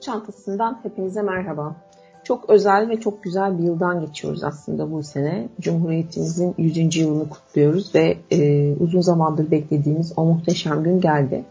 [0.00, 1.76] Çantası'ndan hepinize merhaba.
[2.24, 5.48] Çok özel ve çok güzel bir yıldan geçiyoruz aslında bu sene.
[5.60, 6.96] Cumhuriyetimizin 100.
[6.96, 11.44] yılını kutluyoruz ve e, uzun zamandır beklediğimiz o muhteşem gün geldi.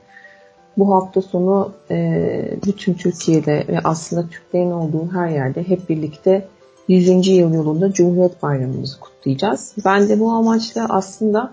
[0.78, 6.48] Bu hafta sonu e, bütün Türkiye'de ve aslında Türklerin olduğu her yerde hep birlikte
[6.88, 7.28] 100.
[7.28, 9.76] yıl yolunda Cumhuriyet Bayramımızı kutlayacağız.
[9.86, 11.52] Ben de bu amaçla aslında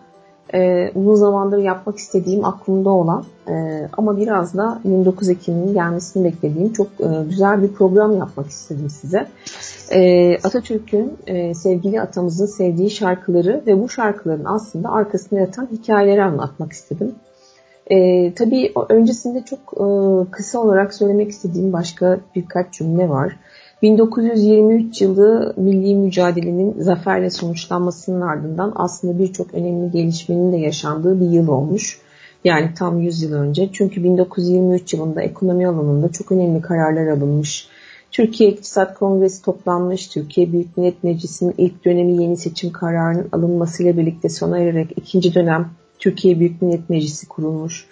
[0.54, 3.52] e, uzun zamandır yapmak istediğim aklımda olan e,
[3.96, 9.26] ama biraz da 29 Ekim'in gelmesini beklediğim çok e, güzel bir program yapmak istedim size.
[9.92, 16.72] E, Atatürk'ün e, sevgili atamızın sevdiği şarkıları ve bu şarkıların aslında arkasında yatan hikayeleri anlatmak
[16.72, 17.14] istedim.
[17.90, 19.86] E, tabii öncesinde çok e,
[20.30, 23.36] kısa olarak söylemek istediğim başka birkaç cümle var.
[23.82, 31.48] 1923 yılı milli mücadelenin zaferle sonuçlanmasının ardından aslında birçok önemli gelişmenin de yaşandığı bir yıl
[31.48, 32.00] olmuş.
[32.44, 33.68] Yani tam 100 yıl önce.
[33.72, 37.68] Çünkü 1923 yılında ekonomi alanında çok önemli kararlar alınmış.
[38.10, 40.06] Türkiye İktisat Kongresi toplanmış.
[40.06, 45.70] Türkiye Büyük Millet Meclisi'nin ilk dönemi yeni seçim kararının alınmasıyla birlikte sona ererek ikinci dönem
[45.98, 47.86] Türkiye Büyük Millet Meclisi kurulmuş.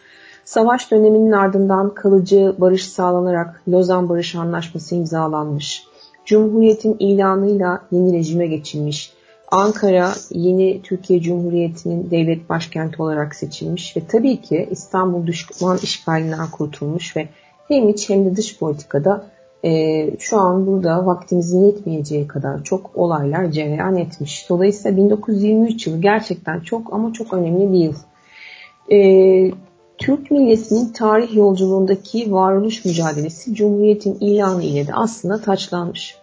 [0.44, 5.84] Savaş döneminin ardından kalıcı barış sağlanarak Lozan Barış Anlaşması imzalanmış.
[6.24, 9.12] Cumhuriyetin ilanıyla yeni rejime geçilmiş.
[9.50, 17.16] Ankara yeni Türkiye Cumhuriyeti'nin devlet başkenti olarak seçilmiş ve tabii ki İstanbul düşman işgalinden kurtulmuş
[17.16, 17.28] ve
[17.68, 19.24] hem iç hem de dış politikada
[19.64, 24.46] e, şu an burada vaktimizin yetmeyeceği kadar çok olaylar cereyan etmiş.
[24.48, 27.94] Dolayısıyla 1923 yılı gerçekten çok ama çok önemli bir yıl.
[28.92, 29.50] E,
[30.04, 36.16] Türk milletinin tarih yolculuğundaki varoluş mücadelesi Cumhuriyet'in ilanı ile de aslında taçlanmış.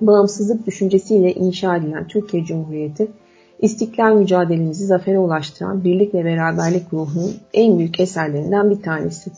[0.00, 3.08] Bağımsızlık düşüncesiyle inşa edilen Türkiye Cumhuriyeti,
[3.58, 9.30] istiklal mücadelemizi zafere ulaştıran birlik ve beraberlik ruhunun en büyük eserlerinden bir tanesi.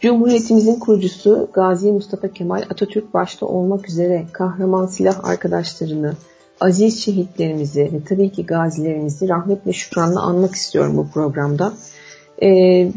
[0.00, 6.12] Cumhuriyetimizin kurucusu Gazi Mustafa Kemal Atatürk başta olmak üzere kahraman silah arkadaşlarını,
[6.60, 11.72] aziz şehitlerimizi ve tabii ki gazilerimizi rahmetle şükranla anmak istiyorum bu programda.
[12.42, 12.48] E,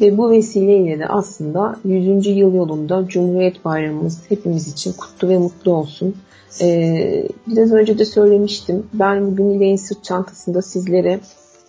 [0.01, 2.27] ve bu vesileyle de aslında 100.
[2.27, 6.15] yıl yolunda Cumhuriyet Bayramımız hepimiz için kutlu ve mutlu olsun.
[6.61, 8.87] E, biraz önce de söylemiştim.
[8.93, 11.19] Ben bugün İleğin Sırt Çantası'nda sizlere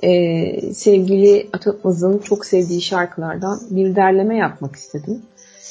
[0.03, 5.23] e, sevgili Atatmaz'ın çok sevdiği şarkılardan bir derleme yapmak istedim.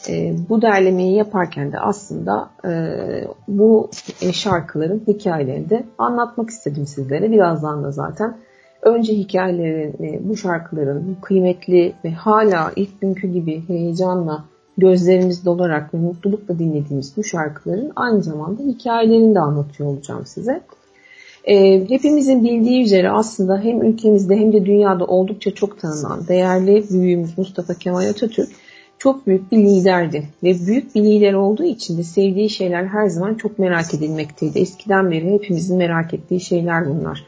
[0.09, 2.71] E, bu derlemeyi yaparken de aslında e,
[3.47, 3.89] bu
[4.33, 7.31] şarkıların hikayelerini de anlatmak istedim sizlere.
[7.31, 8.37] Birazdan da zaten
[8.81, 14.45] önce hikayelerini, bu şarkıların bu kıymetli ve hala ilk günkü gibi heyecanla
[14.77, 20.61] gözlerimizde olarak ve mutlulukla dinlediğimiz bu şarkıların aynı zamanda hikayelerini de anlatıyor olacağım size.
[21.43, 27.37] E, hepimizin bildiği üzere aslında hem ülkemizde hem de dünyada oldukça çok tanınan değerli büyüğümüz
[27.37, 28.49] Mustafa Kemal Atatürk
[29.01, 33.35] çok büyük bir liderdi ve büyük bir lider olduğu için de sevdiği şeyler her zaman
[33.35, 34.59] çok merak edilmekteydi.
[34.59, 37.25] Eskiden beri hepimizin merak ettiği şeyler bunlar.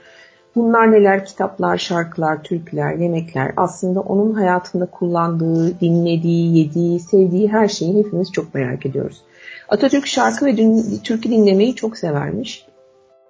[0.56, 1.26] Bunlar neler?
[1.26, 3.54] Kitaplar, şarkılar, türküler, yemekler.
[3.58, 9.22] Aslında onun hayatında kullandığı, dinlediği, yediği, sevdiği her şeyi hepimiz çok merak ediyoruz.
[9.70, 10.56] Atatürk şarkı ve
[11.04, 12.66] türkü dinlemeyi çok severmiş.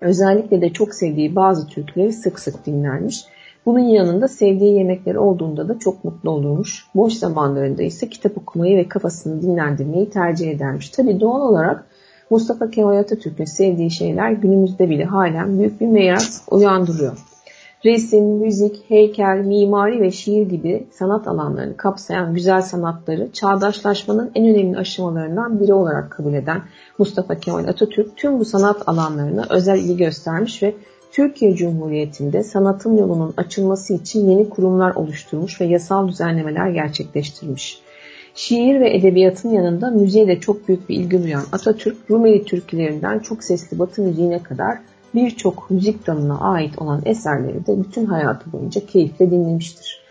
[0.01, 3.25] Özellikle de çok sevdiği bazı türküleri sık sık dinlermiş.
[3.65, 6.85] Bunun yanında sevdiği yemekleri olduğunda da çok mutlu olurmuş.
[6.95, 10.89] Boş zamanlarında ise kitap okumayı ve kafasını dinlendirmeyi tercih edermiş.
[10.89, 11.85] Tabi doğal olarak
[12.33, 16.21] Mustafa Kemal Atatürk'ün sevdiği şeyler günümüzde bile halen büyük bir merak
[16.51, 17.17] uyandırıyor.
[17.85, 24.77] Resim, müzik, heykel, mimari ve şiir gibi sanat alanlarını kapsayan güzel sanatları çağdaşlaşmanın en önemli
[24.77, 26.61] aşamalarından biri olarak kabul eden
[26.97, 30.75] Mustafa Kemal Atatürk tüm bu sanat alanlarına özel ilgi göstermiş ve
[31.11, 37.83] Türkiye Cumhuriyeti'nde sanatın yolunun açılması için yeni kurumlar oluşturmuş ve yasal düzenlemeler gerçekleştirmiş.
[38.35, 43.43] Şiir ve edebiyatın yanında müziğe de çok büyük bir ilgi duyan Atatürk, Rumeli türkülerinden çok
[43.43, 44.77] sesli batı müziğine kadar
[45.15, 50.03] birçok müzik dalına ait olan eserleri de bütün hayatı boyunca keyifle dinlemiştir.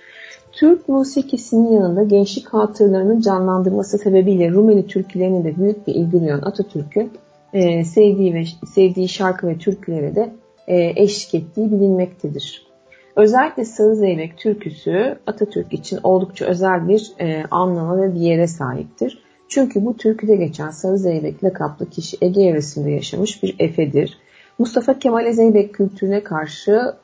[0.52, 7.10] Türk musikisinin yanında gençlik hatırlarını canlandırması sebebiyle Rumeli türkülerine de büyük bir ilgi duyan Atatürk'ün
[7.52, 8.44] e, sevdiği ve
[8.74, 10.32] sevdiği şarkı ve türkülere de
[10.66, 12.71] e, eşlik ettiği bilinmektedir.
[13.16, 19.22] Özellikle Sarı Zeybek türküsü Atatürk için oldukça özel bir e, anlama ve bir yere sahiptir.
[19.48, 24.18] Çünkü bu türküde geçen Sarı Zeybek lakaplı kişi Ege yöresinde yaşamış bir efedir.
[24.58, 26.94] Mustafa Kemal Zeybek kültürüne karşı,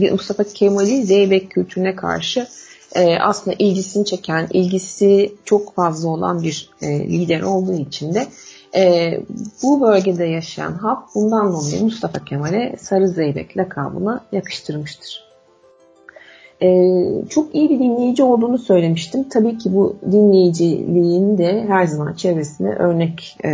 [0.00, 2.46] e, Mustafa Kemal'i Zeybek kültürüne karşı
[2.94, 8.26] e, aslında ilgisini çeken, ilgisi çok fazla olan bir e, lider olduğu için de
[8.76, 9.12] e,
[9.62, 15.29] bu bölgede yaşayan halk bundan dolayı Mustafa Kemal'e Sarı Zeybek lakabını yakıştırmıştır.
[16.62, 19.28] Ee, çok iyi bir dinleyici olduğunu söylemiştim.
[19.28, 23.50] Tabii ki bu dinleyiciliğini de her zaman çevresine örnek e,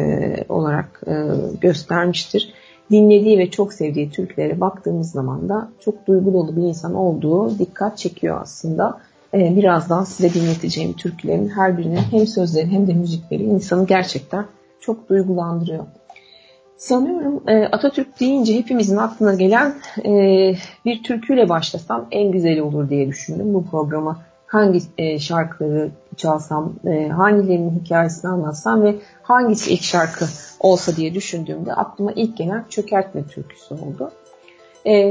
[0.49, 1.13] olarak e,
[1.61, 2.55] göstermiştir.
[2.91, 7.99] Dinlediği ve çok sevdiği türkülere baktığımız zaman da çok duygu dolu bir insan olduğu dikkat
[7.99, 8.99] çekiyor aslında.
[9.35, 14.47] Ee, birazdan size dinleteceğim türkülerin her birinin hem sözleri hem de müzikleri insanı gerçekten
[14.81, 15.85] çok duygulandırıyor.
[16.77, 19.75] Sanıyorum e, Atatürk deyince hepimizin aklına gelen
[20.05, 20.11] e,
[20.85, 24.19] bir türküyle başlasam en güzeli olur diye düşündüm bu programı.
[24.47, 26.75] Hangi e, şarkıları çalsam,
[27.17, 30.25] hangilerinin hikayesini anlatsam ve hangisi ilk şarkı
[30.61, 34.11] olsa diye düşündüğümde aklıma ilk gelen Çökertme türküsü oldu.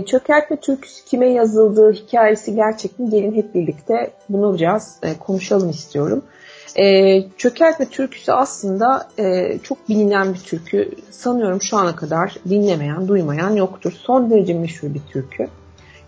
[0.06, 6.23] Çökertme türküsü kime yazıldığı hikayesi gerçekten gelin hep birlikte bunu biraz konuşalım istiyorum.
[6.77, 10.91] E, Çökertme türküsü aslında e, çok bilinen bir türkü.
[11.12, 13.91] Sanıyorum şu ana kadar dinlemeyen, duymayan yoktur.
[13.91, 15.47] Son derece meşhur bir türkü.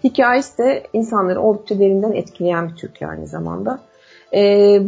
[0.03, 3.79] Hikayesi de insanları oldukça derinden etkileyen bir türkü aynı zamanda.
[4.33, 4.41] E,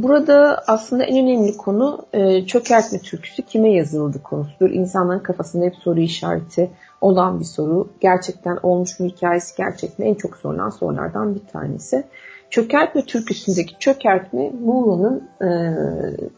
[0.04, 4.69] burada aslında en önemli konu e, çökertme türküsü kime yazıldı konusudur.
[4.69, 6.71] İnsanların kafasında hep soru işareti
[7.01, 7.89] olan bir soru.
[8.01, 12.04] Gerçekten olmuş mu hikayesi gerçekten en çok sorulan sorulardan bir tanesi.
[12.50, 15.50] Çökertme türküsündeki çökertme Muğla'nın e,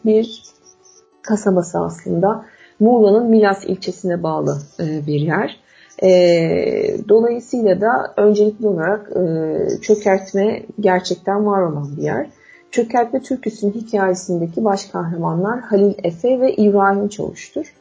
[0.04, 0.42] bir
[1.22, 2.44] kasabası aslında.
[2.80, 5.60] Muğla'nın Milas ilçesine bağlı e, bir yer.
[6.02, 6.10] E,
[7.08, 12.26] dolayısıyla da öncelikli olarak e, çökertme gerçekten var olan bir yer.
[12.70, 17.74] Çökertme türküsünün hikayesindeki baş kahramanlar Halil Efe ve İbrahim Çavuş'tur.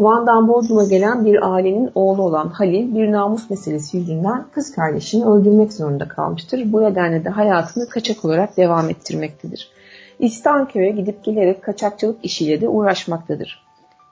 [0.00, 5.72] Van'dan Bodrum'a gelen bir ailenin oğlu olan Halil bir namus meselesi yüzünden kız kardeşini öldürmek
[5.72, 6.72] zorunda kalmıştır.
[6.72, 9.70] Bu nedenle de hayatını kaçak olarak devam ettirmektedir.
[10.18, 13.66] İstanköy'e gidip gelerek kaçakçılık işiyle de uğraşmaktadır.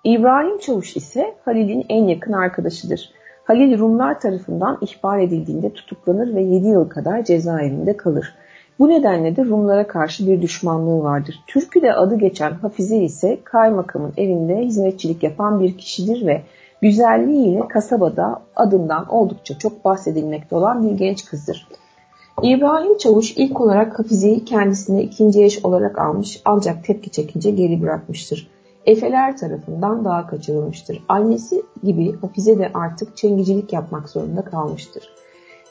[0.04, 3.10] İbrahim Çavuş ise Halil'in en yakın arkadaşıdır.
[3.44, 8.34] Halil Rumlar tarafından ihbar edildiğinde tutuklanır ve 7 yıl kadar cezaevinde kalır.
[8.78, 11.44] Bu nedenle de Rumlara karşı bir düşmanlığı vardır.
[11.46, 16.42] Türküde adı geçen Hafize ise kaymakamın evinde hizmetçilik yapan bir kişidir ve
[16.82, 21.68] güzelliğiyle kasabada adından oldukça çok bahsedilmekte olan bir genç kızdır.
[22.42, 28.50] İbrahim Çavuş ilk olarak Hafize'yi kendisine ikinci eş olarak almış ancak tepki çekince geri bırakmıştır.
[28.86, 31.04] Efeler tarafından daha kaçırılmıştır.
[31.08, 35.10] Annesi gibi Hafize de artık çengicilik yapmak zorunda kalmıştır.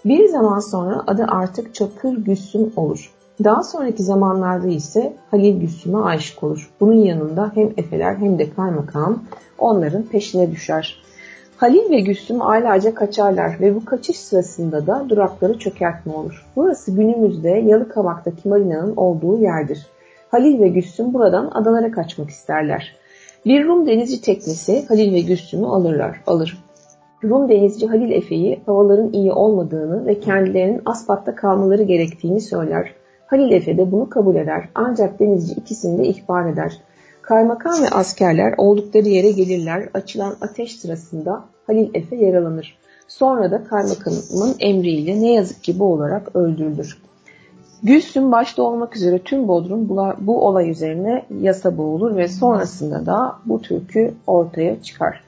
[0.06, 3.12] Bir zaman sonra adı artık Çakır Güssüm olur.
[3.44, 6.72] Daha sonraki zamanlarda ise Halil Güssüm'e aşık olur.
[6.80, 9.24] Bunun yanında hem Efeler hem de Kaymakam
[9.58, 11.04] onların peşine düşer.
[11.58, 16.46] Halil ve Güssüm aylarca kaçarlar ve bu kaçış sırasında da durakları çökertme olur.
[16.56, 19.88] Burası günümüzde Yalıkavak'taki marinanın olduğu yerdir.
[20.32, 22.96] Halil ve Güssüm buradan adalara kaçmak isterler.
[23.46, 26.63] Bir Rum denizci teknesi Halil ve Güssüm'ü alırlar, alır.
[27.24, 32.94] Rum denizci Halil Efe'yi havaların iyi olmadığını ve kendilerinin Aspat'ta kalmaları gerektiğini söyler.
[33.28, 36.82] Halil Efe de bunu kabul eder ancak denizci ikisini de ihbar eder.
[37.22, 39.90] Kaymakam ve askerler oldukları yere gelirler.
[39.94, 42.78] Açılan ateş sırasında Halil Efe yaralanır.
[43.08, 46.98] Sonra da kaymakamın emriyle ne yazık ki bu olarak öldürülür.
[47.84, 49.90] Gülsüm başta olmak üzere tüm Bodrum
[50.20, 55.23] bu olay üzerine yasa boğulur ve sonrasında da bu türkü ortaya çıkar.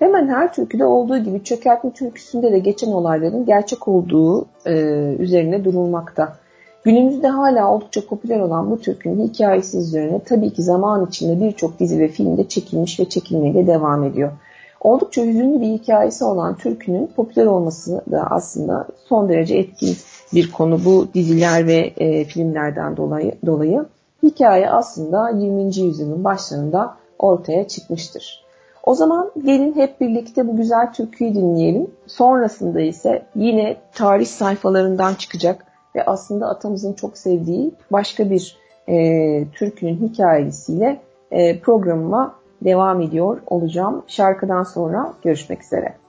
[0.00, 4.72] Hemen her türküde olduğu gibi çökertme türküsünde de geçen olayların gerçek olduğu e,
[5.18, 6.36] üzerine durulmakta.
[6.84, 11.98] Günümüzde hala oldukça popüler olan bu türkünün hikayesi üzerine tabii ki zaman içinde birçok dizi
[11.98, 14.32] ve filmde çekilmiş ve çekilmeye de devam ediyor.
[14.80, 19.96] Oldukça hüzünlü bir hikayesi olan türkünün popüler olması da aslında son derece etkin
[20.34, 23.84] bir konu bu diziler ve e, filmlerden dolayı, dolayı.
[24.22, 25.62] Hikaye aslında 20.
[25.62, 28.49] yüzyılın başlarında ortaya çıkmıştır.
[28.84, 31.90] O zaman gelin hep birlikte bu güzel türküyü dinleyelim.
[32.06, 38.56] Sonrasında ise yine tarih sayfalarından çıkacak ve aslında atamızın çok sevdiği başka bir
[38.88, 42.34] e, türkünün hikayesiyle e, programıma
[42.64, 44.02] devam ediyor olacağım.
[44.06, 45.99] Şarkıdan sonra görüşmek üzere.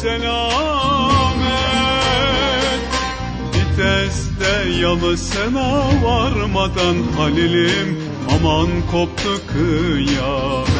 [0.00, 1.40] Selamet
[3.54, 5.68] Vites'te yalısına
[6.04, 7.88] varmadan Halil'im
[8.34, 10.70] aman koptu kıyamet.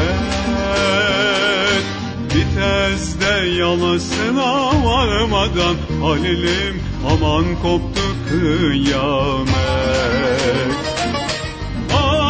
[2.34, 4.52] Vites'te yalısına
[4.84, 9.50] varmadan Halil'im aman koptu kıyamet.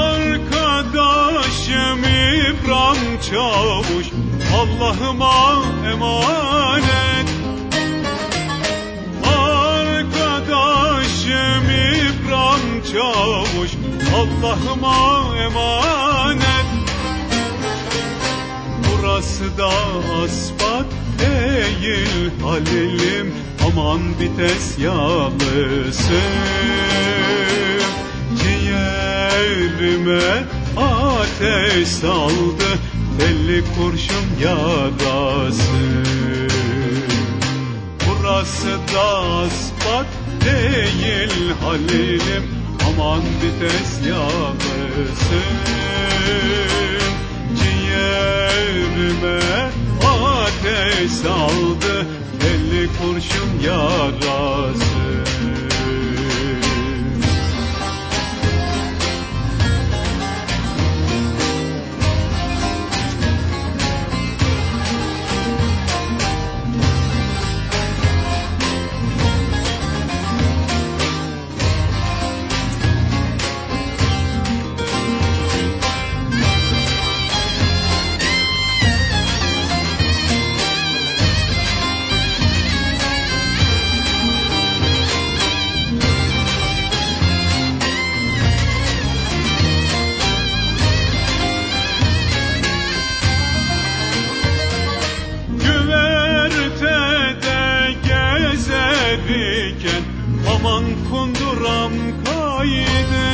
[0.02, 1.20] Arkadaşım
[1.98, 3.69] İbrahim Çavuş
[4.60, 5.62] Allah'ıma
[5.92, 7.28] emanet.
[9.38, 13.72] Arkadaşım İbrahim Çavuş
[14.14, 14.98] Allah'ıma
[15.36, 16.68] emanet.
[18.84, 19.70] Burası da
[20.24, 20.86] asfalt
[21.18, 23.34] değil Halil'im
[23.66, 26.20] aman vites yalısı
[28.42, 30.28] Ciğerime
[30.76, 32.70] ateş saldı
[33.20, 35.80] Belli kurşun yarası
[38.08, 40.06] Burası da asfalt
[40.44, 42.44] değil Halil'im.
[42.88, 45.40] Aman vites yalısı
[47.58, 49.40] Ciğerime
[50.04, 52.06] ateş saldı
[52.40, 55.29] Belli kurşun yarası
[101.10, 101.92] kunduram
[102.24, 103.26] kaydı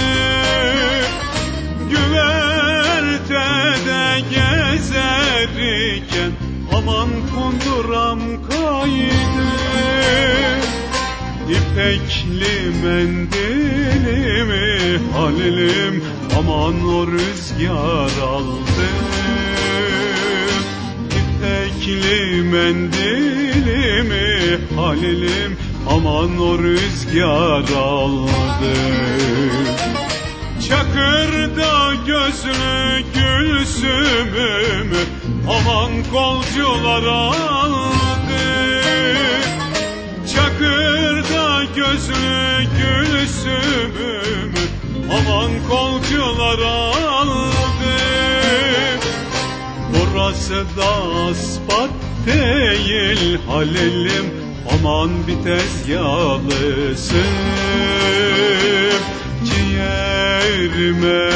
[1.91, 6.33] Güvertede gezerken
[6.77, 9.47] aman kunduram kaydı
[11.49, 14.67] İpekli mendilimi
[15.13, 16.05] halilim
[16.39, 18.89] aman o rüzgar aldı.
[21.19, 24.29] İpekli mendilimi
[24.77, 25.57] halilim
[25.91, 28.75] Aman o rüzgar aldı.
[30.69, 35.05] Çakırda gözlü gülsümümü
[35.49, 38.47] Aman kolcular aldı.
[40.35, 44.65] Çakırda gözlü gülsümümü
[45.11, 47.97] Aman kolcular aldı.
[49.93, 50.91] Burası da
[51.31, 51.91] aspat
[52.27, 57.17] değil halelim Aman bir tezgahlısın
[59.45, 61.31] Ciğerime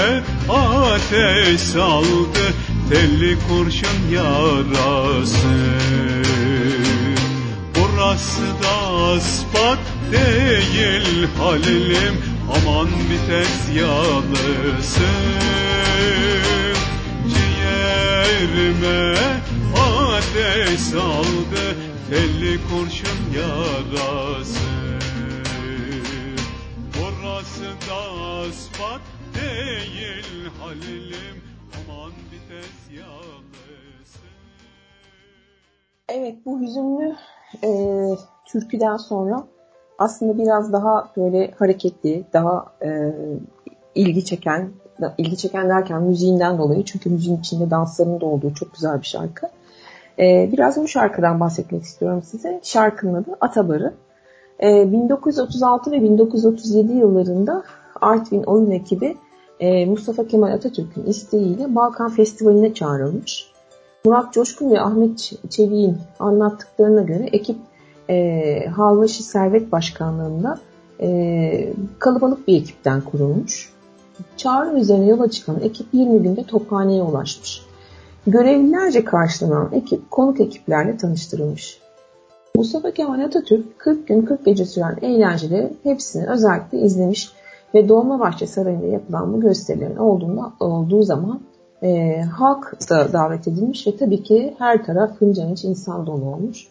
[0.48, 2.44] ateş saldı
[2.90, 5.56] Telli kurşun yarası.
[7.74, 8.74] Burası da
[9.14, 9.78] aspat
[10.12, 12.16] değil halilim
[12.56, 15.04] Aman bir tezgahlısın
[17.34, 19.14] Ciğerime
[19.76, 21.89] ateş saldı
[38.46, 39.44] türküden sonra
[39.98, 43.12] aslında biraz daha böyle hareketli, daha e,
[43.94, 44.70] ilgi çeken,
[45.18, 46.84] ilgi çeken derken müziğinden dolayı.
[46.84, 49.46] Çünkü müziğin içinde dansların da olduğu çok güzel bir şarkı.
[50.20, 52.60] E, biraz bu şarkıdan bahsetmek istiyorum size.
[52.62, 53.94] Şarkının adı Atabarı.
[54.62, 57.62] E, 1936 ve 1937 yıllarında
[58.00, 59.16] Artvin oyun ekibi
[59.60, 63.50] e, Mustafa Kemal Atatürk'ün isteğiyle Balkan Festivali'ne çağrılmış.
[64.04, 67.56] Murat Coşkun ve Ahmet Çevik'in anlattıklarına göre ekip
[68.10, 70.58] e, Halvaşı Servet Başkanlığı'nda
[71.00, 73.72] e, kalabalık bir ekipten kurulmuş.
[74.36, 77.69] Çağrı üzerine yola çıkan ekip 20 günde Tophane'ye ulaşmış.
[78.26, 81.80] Görevlilerce karşılanan ekip konuk ekiplerle tanıştırılmış.
[82.56, 87.32] Mustafa Kemal Atatürk 40 gün 40 gece süren eğlenceleri hepsini özellikle izlemiş
[87.74, 91.40] ve Dolmabahçe Sarayı'nda yapılan bu gösterilerin olduğunda, olduğu zaman
[91.82, 96.66] e, halk da davet edilmiş ve tabii ki her taraf hınca insan dolu olmuş.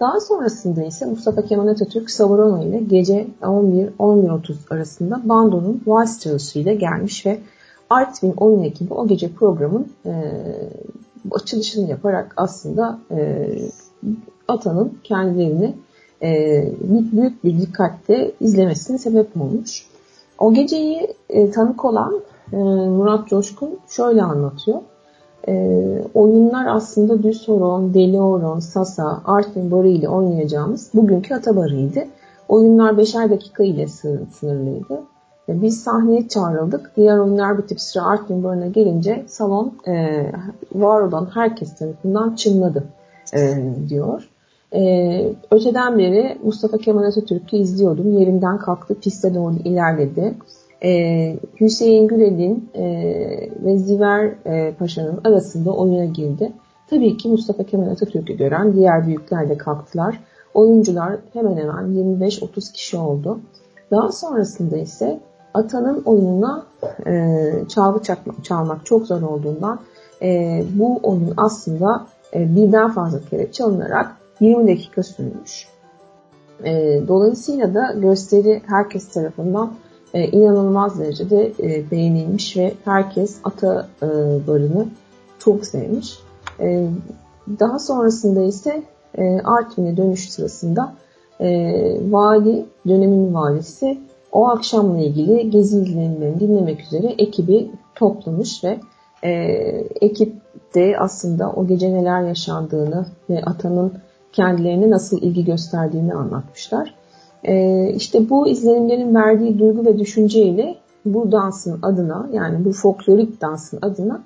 [0.00, 7.26] Daha sonrasında ise Mustafa Kemal Atatürk Savarona ile gece 11-11.30 arasında bandonun vals çalışıyla gelmiş
[7.26, 7.38] ve
[7.90, 10.12] Artvin oyun ekibi o gece programın e,
[11.30, 13.48] açılışını yaparak aslında e,
[14.48, 15.74] Atan'ın kendilerini
[16.22, 16.28] e,
[17.12, 19.86] büyük bir dikkatle izlemesine sebep olmuş.
[20.38, 22.20] O geceyi e, tanık olan
[22.52, 24.78] e, Murat Coşkun şöyle anlatıyor.
[25.48, 25.54] E,
[26.14, 32.04] oyunlar aslında Düz Horon, Deli Horon, Sasa, Artvin Barı ile oynayacağımız bugünkü Atabarı'ydı.
[32.48, 35.02] Oyunlar beşer dakika ile sınırlıydı.
[35.48, 36.92] Biz sahneye çağrıldık.
[36.96, 40.26] Diğer oyunlar bitip sıra Artvin Barı'na gelince salon e,
[40.74, 42.84] var olan herkes tarafından çınladı
[43.34, 44.28] e, diyor.
[44.74, 48.18] E, öteden beri Mustafa Kemal Atatürk'ü izliyordum.
[48.18, 50.34] Yerinden kalktı, piste doğru ilerledi.
[50.84, 52.84] E, Hüseyin Gürel'in e,
[53.64, 56.52] ve Ziver e, Paşa'nın arasında oyuna girdi.
[56.90, 60.20] Tabii ki Mustafa Kemal Atatürk'ü gören diğer büyükler de kalktılar.
[60.54, 61.84] Oyuncular hemen hemen
[62.20, 63.40] 25-30 kişi oldu.
[63.90, 65.20] Daha sonrasında ise
[65.54, 66.66] Atanın oyununa
[67.06, 69.80] e, çalgı çakmak, çalmak çok zor olduğundan
[70.22, 75.68] e, bu oyun aslında e, birden fazla kere çalınarak 20 dakika sürmüş.
[76.64, 79.72] E, dolayısıyla da gösteri herkes tarafından
[80.14, 84.06] e, inanılmaz derecede e, beğenilmiş ve herkes ata e,
[84.46, 84.86] barını
[85.38, 86.18] çok sevmiş.
[86.60, 86.86] E,
[87.60, 88.82] daha sonrasında ise
[89.18, 90.94] e, Artvin'e dönüş sırasında
[91.40, 91.48] e,
[92.10, 93.98] vali, dönemin valisi
[94.32, 98.78] o akşamla ilgili gezi izlenimlerini dinlemek üzere ekibi toplamış ve
[99.24, 99.30] e,
[100.00, 100.34] ekip
[100.74, 103.92] de aslında o gece neler yaşandığını ve atanın
[104.32, 106.94] kendilerine nasıl ilgi gösterdiğini anlatmışlar.
[107.44, 113.78] E, işte bu izlenimlerin verdiği duygu ve düşünceyle bu dansın adına yani bu folklorik dansın
[113.82, 114.22] adına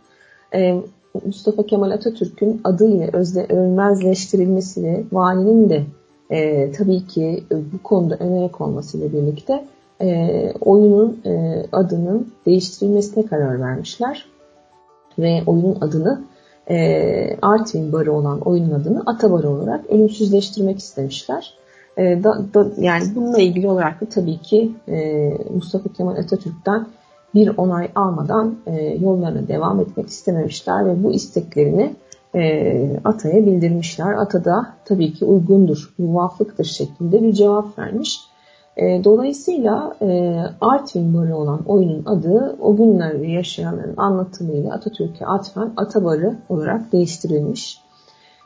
[0.54, 0.80] e,
[1.26, 5.82] Mustafa Kemal Atatürk'ün adıyla özle, ölmezleştirilmesi ve valinin de
[6.30, 9.64] e, tabii ki bu konuda önerek olmasıyla birlikte
[10.00, 14.26] e, oyunun e, adının değiştirilmesine karar vermişler.
[15.18, 16.24] Ve oyunun adını
[16.70, 21.54] e, Artvin Barı olan oyunun adını Atabarı olarak ölümsüzleştirmek istemişler.
[21.96, 26.86] E, da, da, yani bununla ilgili olarak da tabii ki e, Mustafa Kemal Atatürk'ten
[27.34, 31.94] bir onay almadan e, yollarına devam etmek istememişler ve bu isteklerini
[32.34, 34.12] e, Ata'ya bildirmişler.
[34.12, 38.20] Ata da tabii ki uygundur, muvafıktır şeklinde bir cevap vermiş.
[38.76, 46.36] E, dolayısıyla e, Artvin Barı olan oyunun adı o günler yaşayanların anlatımıyla Atatürk'e atfen Atabarı
[46.48, 47.84] olarak değiştirilmiş.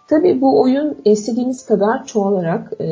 [0.08, 2.88] Tabi bu oyun istediğiniz kadar çoğalarak e,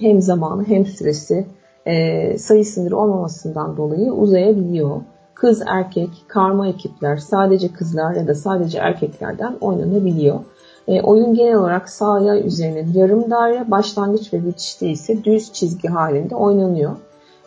[0.00, 1.46] hem zamanı hem süresi
[1.86, 5.00] e, sayı sınırı olmamasından dolayı uzayabiliyor.
[5.34, 10.40] Kız erkek, karma ekipler, sadece kızlar ya da sadece erkeklerden oynanabiliyor.
[10.90, 15.88] E, oyun genel olarak sağ yay üzerine yarım daire, başlangıç ve bitişte ise düz çizgi
[15.88, 16.96] halinde oynanıyor.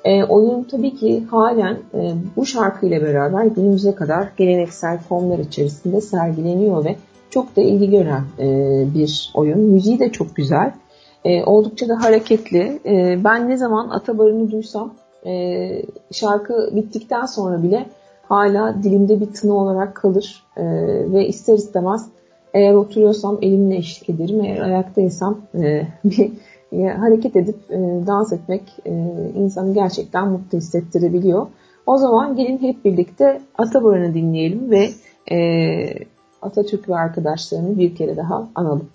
[0.04, 6.86] E, oyun tabii ki halen e, bu şarkıyla beraber günümüze kadar geleneksel formlar içerisinde sergileniyor
[6.86, 6.96] ve
[7.30, 8.48] çok da ilgi gören e,
[8.96, 9.60] bir oyun.
[9.60, 10.74] Müziği de çok güzel.
[11.26, 12.80] E, oldukça da hareketli.
[12.86, 14.94] E, ben ne zaman Atabarı'nı duysam
[15.26, 15.32] e,
[16.12, 17.86] şarkı bittikten sonra bile
[18.30, 20.64] hala dilimde bir tını olarak kalır e,
[21.14, 22.10] ve ister istemez
[22.54, 24.44] eğer oturuyorsam elimle eşlik ederim.
[24.44, 26.32] Eğer ayaktaysam e, bir
[26.72, 28.92] e, hareket edip e, dans etmek e,
[29.36, 31.48] insanı gerçekten mutlu hissettirebiliyor.
[31.86, 34.90] O zaman gelin hep birlikte Atabarı'nı dinleyelim ve
[35.32, 35.38] e,
[36.42, 38.90] Atatürk ve arkadaşlarını bir kere daha analım.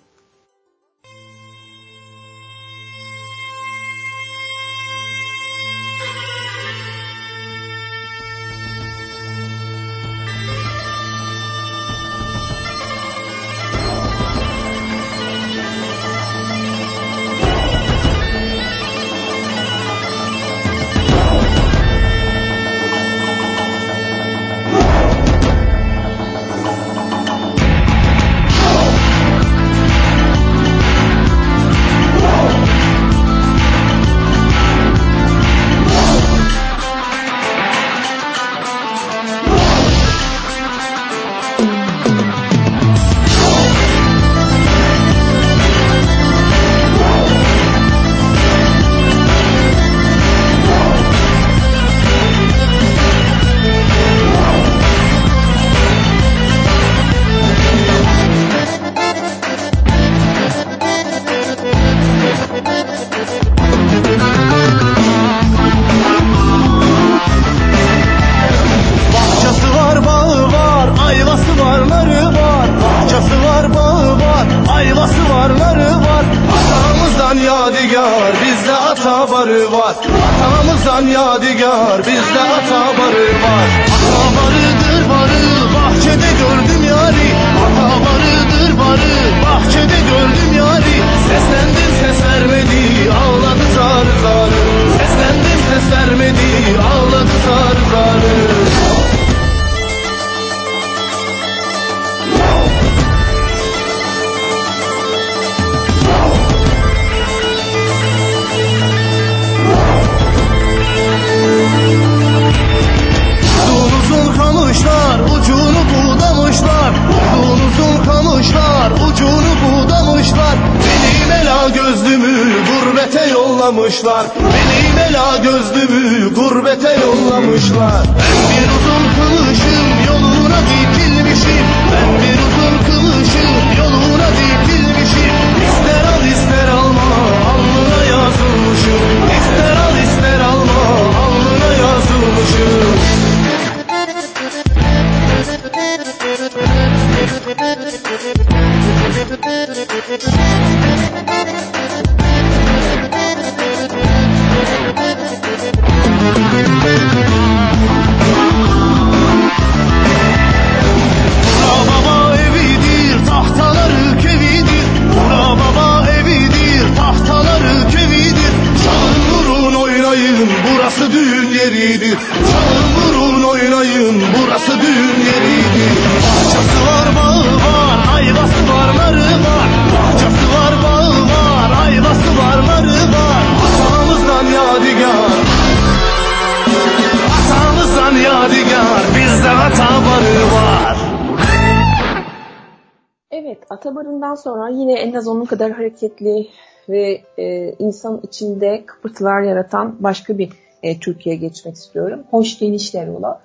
[194.43, 196.47] Sonra yine en az onun kadar hareketli
[196.89, 200.49] ve e, insan içinde kıpırtılar yaratan başka bir
[200.83, 202.23] e, Türkiye'ye geçmek istiyorum.
[202.31, 203.41] Hoş gelişler ola.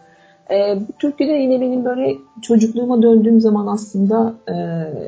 [0.50, 4.54] E, bu türküde yine benim böyle çocukluğuma döndüğüm zaman aslında e,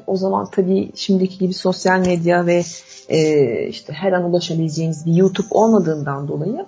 [0.07, 2.63] o zaman tabii şimdiki gibi sosyal medya ve
[3.09, 6.67] e, işte her an ulaşabileceğiniz bir YouTube olmadığından dolayı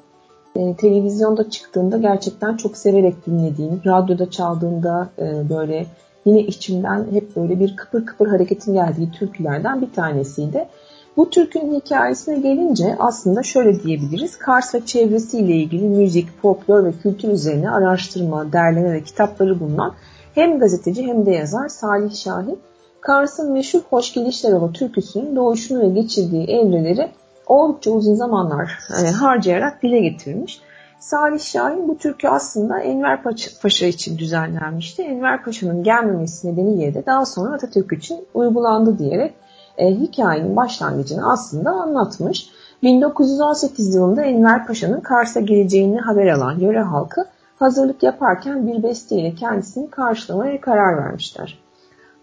[0.56, 5.86] e, televizyonda çıktığında gerçekten çok severek dinlediğim, radyoda çaldığında e, böyle
[6.28, 10.68] yine içimden hep böyle bir kıpır kıpır hareketin geldiği türkülerden bir tanesiydi.
[11.16, 14.38] Bu türkünün hikayesine gelince aslında şöyle diyebiliriz.
[14.38, 19.94] Kars ve çevresiyle ilgili müzik, folklor ve kültür üzerine araştırma, derleme ve kitapları bulunan
[20.34, 22.58] hem gazeteci hem de yazar Salih Şahin,
[23.00, 27.08] Kars'ın meşhur Hoş Gelişler Ova türküsünün doğuşunu ve geçirdiği evreleri
[27.46, 28.78] oldukça uzun zamanlar
[29.20, 30.60] harcayarak dile getirmiş.
[31.00, 33.22] Salih Şahin bu türkü aslında Enver
[33.62, 35.02] Paşa için düzenlenmişti.
[35.02, 39.34] Enver Paşa'nın gelmemesi nedeniyle de daha sonra Atatürk için uygulandı diyerek
[39.78, 42.50] e, hikayenin başlangıcını aslında anlatmış.
[42.82, 47.26] 1918 yılında Enver Paşa'nın Kars'a geleceğini haber alan yöre halkı
[47.58, 51.58] hazırlık yaparken bir besteyle kendisini karşılamaya karar vermişler.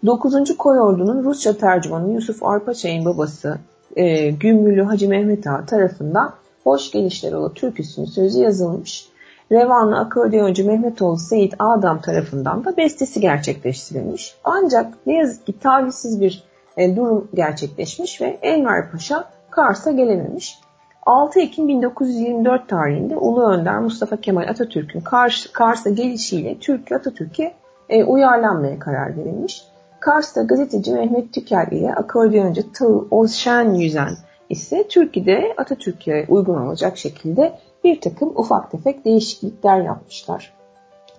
[0.06, 0.56] 9.
[0.56, 3.58] Koy Ordu'nun Rusça tercümanı Yusuf Arpaçay'ın babası
[3.96, 6.34] e, Gümbüllü Hacı Mehmet Ağa tarafından
[6.66, 9.08] Hoş Gelişler Ola türküsünün sözü yazılmış.
[9.52, 14.34] Revanlı akordeoncu Mehmetoğlu Seyit Adam tarafından da bestesi gerçekleştirilmiş.
[14.44, 16.44] Ancak ne yazık ki talihsiz bir
[16.76, 20.58] e, durum gerçekleşmiş ve Enver Paşa Kars'a gelememiş.
[21.06, 27.54] 6 Ekim 1924 tarihinde Ulu Önder Mustafa Kemal Atatürk'ün Kars, Kars'a gelişiyle Türkiye Atatürk'e
[27.88, 29.64] e, uyarlanmaya karar verilmiş.
[30.00, 34.16] Kars'ta gazeteci Mehmet Tükel ile akordeoncu Tığ Ozşen Yüzen
[34.50, 40.52] ise Türkiye'de Atatürk'e uygun olacak şekilde bir takım ufak tefek değişiklikler yapmışlar.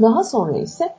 [0.01, 0.95] Daha sonra ise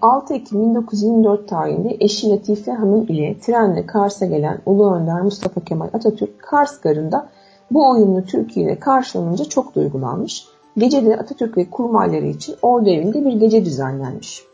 [0.00, 5.88] 6 Ekim 1924 tarihinde eşi Latife Hanım ile trenle Kars'a gelen Ulu Önder Mustafa Kemal
[5.92, 7.28] Atatürk Kars garında
[7.70, 10.44] bu oyunlu Türkiye ile karşılanınca çok duygulanmış.
[10.78, 14.44] Gecede Atatürk ve kurmayları için ordu evinde bir gece düzenlenmiş.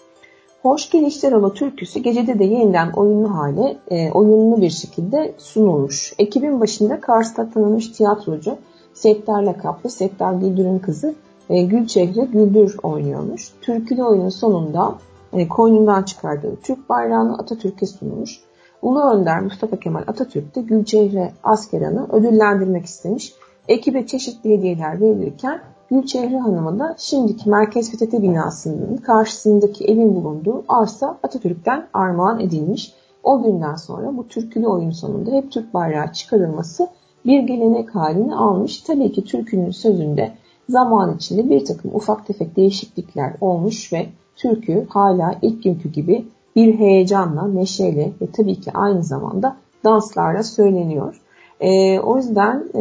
[0.62, 6.14] Hoş Gelişler Ola türküsü gecede de yeniden oyunlu hale, e, oyunlu bir şekilde sunulmuş.
[6.18, 8.56] Ekibin başında Kars'ta tanınmış tiyatrocu
[8.94, 11.14] Settar lakaplı Settar Güldür'ün kızı
[11.50, 13.52] e, Gülçehre Güldür oynuyormuş.
[13.60, 14.94] Türkülü oyunun sonunda
[15.32, 18.40] e, koynundan çıkardığı Türk bayrağını Atatürk'e sunmuş.
[18.82, 23.34] Ulu Önder Mustafa Kemal Atatürk de Gülçehre Askeran'ı ödüllendirmek istemiş.
[23.68, 31.18] Ekibe çeşitli hediyeler verilirken Gülçehre Hanım'a da şimdiki Merkez PTT binasının karşısındaki evin bulunduğu arsa
[31.22, 32.92] Atatürk'ten armağan edilmiş.
[33.22, 36.88] O günden sonra bu türkülü oyun sonunda hep Türk bayrağı çıkarılması
[37.26, 38.80] bir gelenek halini almış.
[38.80, 40.32] Tabii ki türkünün sözünde
[40.68, 46.24] zaman içinde bir takım ufak tefek değişiklikler olmuş ve türkü hala ilk günkü gibi
[46.56, 51.20] bir heyecanla, neşeyle ve tabii ki aynı zamanda danslarla söyleniyor.
[51.60, 52.80] E, o yüzden e,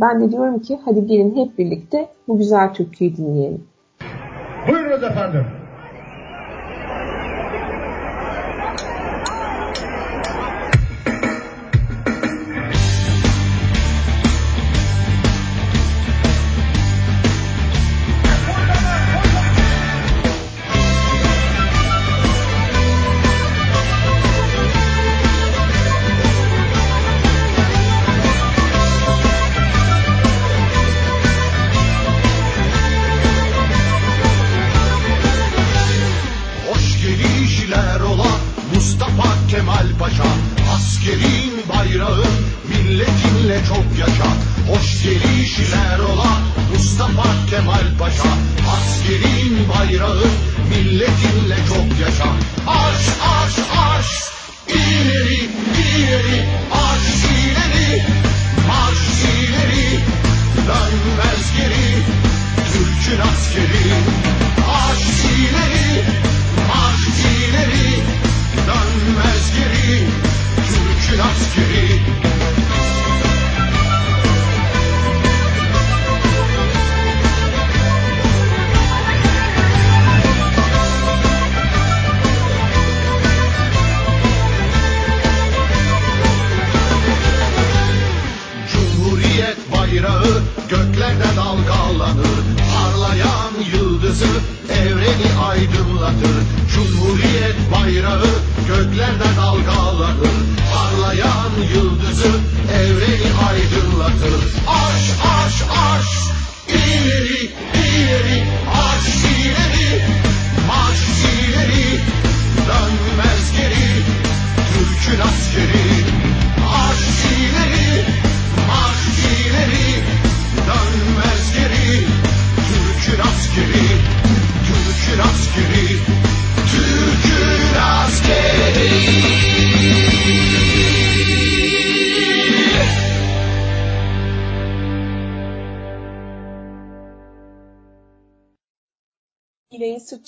[0.00, 3.64] ben de diyorum ki hadi gelin hep birlikte bu güzel türküyü dinleyelim.
[4.68, 5.44] Buyurunuz efendim.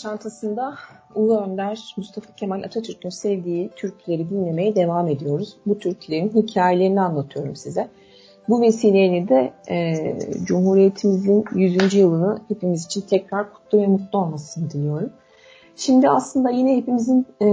[0.03, 0.75] Çantasında
[1.15, 5.57] Ulu Önder Mustafa Kemal Atatürk'ün sevdiği türküleri dinlemeye devam ediyoruz.
[5.67, 7.89] Bu türkülerin hikayelerini anlatıyorum size.
[8.49, 9.95] Bu vesileyle de e,
[10.45, 11.95] Cumhuriyetimizin 100.
[11.95, 15.11] yılını hepimiz için tekrar kutlu ve mutlu olmasını diliyorum.
[15.77, 17.47] Şimdi aslında yine hepimizin e,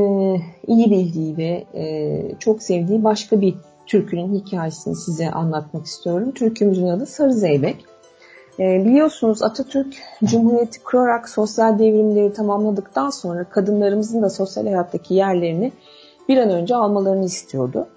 [0.67, 3.55] iyi bildiği ve e, çok sevdiği başka bir
[3.85, 6.31] türkünün hikayesini size anlatmak istiyorum.
[6.31, 7.85] Türkümüzün adı Sarı Zeybek.
[8.59, 15.71] E, biliyorsunuz Atatürk Cumhuriyeti kurarak sosyal devrimleri tamamladıktan sonra kadınlarımızın da sosyal hayattaki yerlerini
[16.29, 17.87] bir an önce almalarını istiyordu.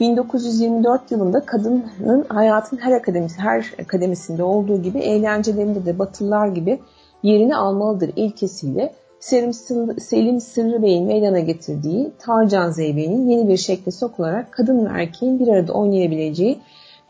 [0.00, 6.80] 1924 yılında kadının hayatın her akademisi, her akademisinde olduğu gibi eğlencelerinde de Batılılar gibi
[7.22, 13.92] yerini almalıdır ilkesiyle Selim, Sırrı, Selim Sırrı Bey'in meydana getirdiği Tarcan Zeybe'nin yeni bir şekle
[13.92, 16.58] sokularak kadın ve erkeğin bir arada oynayabileceği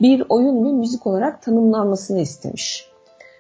[0.01, 2.91] bir oyun ve müzik olarak tanımlanmasını istemiş.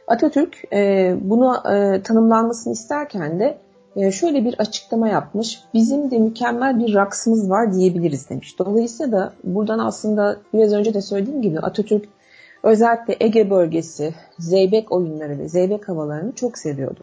[0.06, 3.58] Atatürk e, bunu e, tanımlanmasını isterken de
[3.96, 5.60] e, şöyle bir açıklama yapmış.
[5.74, 8.58] Bizim de mükemmel bir raksımız var diyebiliriz demiş.
[8.58, 12.08] Dolayısıyla da buradan aslında biraz önce de söylediğim gibi Atatürk
[12.62, 17.00] özellikle Ege bölgesi, Zeybek oyunları ve Zeybek havalarını çok seviyordu.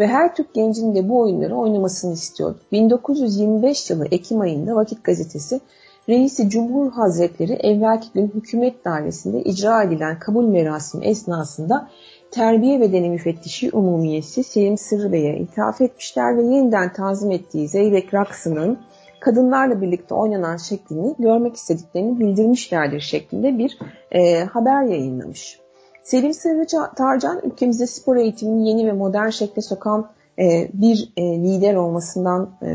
[0.00, 2.58] Ve her Türk gencinin de bu oyunları oynamasını istiyordu.
[2.72, 5.60] 1925 yılı Ekim ayında Vakit Gazetesi
[6.08, 11.88] Reisi Cumhur Hazretleri evvelki gün hükümet dairesinde icra edilen kabul merasimi esnasında
[12.30, 18.78] Terbiye Bedeni Müfettişi Umumiyesi Selim Sırrı Bey'e ithaf etmişler ve yeniden tanzim ettiği Zeybek Raksı'nın
[19.20, 23.78] kadınlarla birlikte oynanan şeklini görmek istediklerini bildirmişlerdir şeklinde bir
[24.12, 25.60] e, haber yayınlamış.
[26.02, 31.74] Selim Sırrı Tarcan ülkemizde spor eğitimini yeni ve modern şekle sokan e, bir e, lider
[31.74, 32.68] olmasından e,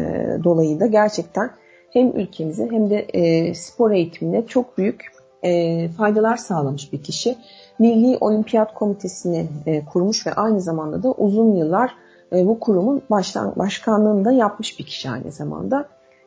[0.43, 1.51] dolayı da gerçekten
[1.93, 5.05] hem ülkemize hem de e, spor eğitimine çok büyük
[5.43, 7.37] e, faydalar sağlamış bir kişi.
[7.79, 11.91] Milli Olimpiyat Komitesi'ni e, kurmuş ve aynı zamanda da uzun yıllar
[12.33, 15.85] e, bu kurumun baştan, başkanlığını da yapmış bir kişi aynı zamanda.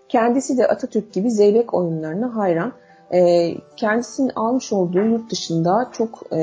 [0.09, 2.73] Kendisi de Atatürk gibi zeybek oyunlarına hayran.
[3.15, 6.41] E, kendisinin almış olduğu yurt dışında çok e,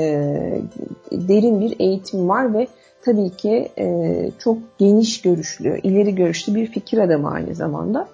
[1.12, 2.68] derin bir eğitim var ve
[3.04, 8.08] tabii ki e, çok geniş görüşlü, ileri görüşlü bir fikir adamı aynı zamanda.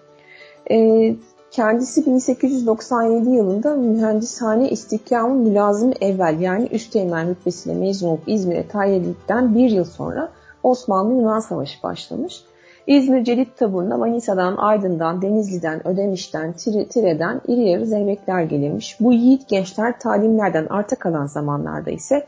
[0.71, 1.15] E,
[1.51, 9.55] kendisi 1897 yılında mühendishane istikamın mülazım evvel yani üsteğmen rütbesiyle mezun olup İzmir'e tayin edildikten
[9.55, 10.29] bir yıl sonra
[10.63, 12.45] Osmanlı-Yunan Savaşı başlamış.
[12.87, 18.97] İzmir Celit Taburu'na Manisa'dan, Aydın'dan, Denizli'den, Ödemiş'ten, Tire'den iri yarı zeybekler gelirmiş.
[19.01, 22.27] Bu yiğit gençler talimlerden arta kalan zamanlarda ise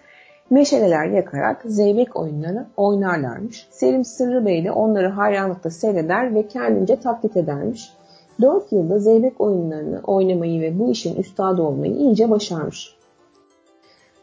[0.50, 3.68] meşaleler yakarak zeybek oyunları oynarlarmış.
[3.70, 7.92] Selim Sırrı Bey de onları hayranlıkla seyreder ve kendince taklit edermiş.
[8.40, 12.98] 4 yılda zeybek oyunlarını oynamayı ve bu işin üstadı olmayı iyice başarmış.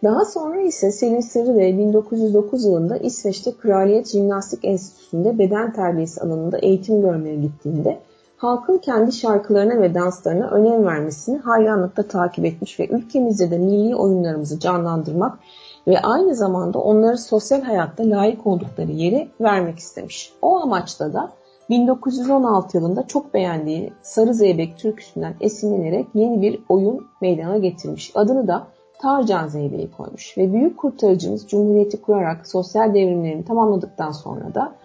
[0.04, 6.58] Daha sonra ise Selim Sırrı Bey 1909 yılında İsveç'te Kraliyet Jimnastik Enstitüsü'nde beden terbiyesi alanında
[6.58, 8.00] eğitim görmeye gittiğinde
[8.38, 14.60] halkın kendi şarkılarına ve danslarına önem vermesini hayranlıkla takip etmiş ve ülkemizde de milli oyunlarımızı
[14.60, 15.40] canlandırmak
[15.88, 20.34] ve aynı zamanda onları sosyal hayatta layık oldukları yeri vermek istemiş.
[20.42, 21.32] O amaçla da
[21.70, 28.12] 1916 yılında çok beğendiği Sarı Zeybek türküsünden esinlenerek yeni bir oyun meydana getirmiş.
[28.16, 28.68] Adını da
[29.02, 34.76] Tarcan Zeybe'yi koymuş ve büyük kurtarıcımız Cumhuriyeti kurarak sosyal devrimlerini tamamladıktan sonra da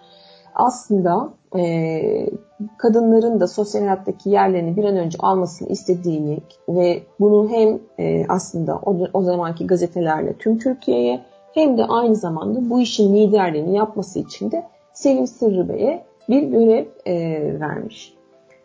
[0.55, 2.31] aslında e,
[2.79, 6.39] kadınların da sosyal hayattaki yerlerini bir an önce almasını istediğini
[6.69, 11.21] ve bunu hem e, aslında o, o zamanki gazetelerle tüm Türkiye'ye
[11.55, 16.87] hem de aynı zamanda bu işin liderliğini yapması için de Selim Sırrı Bey'e bir görev
[17.07, 17.15] e,
[17.61, 18.15] vermiş.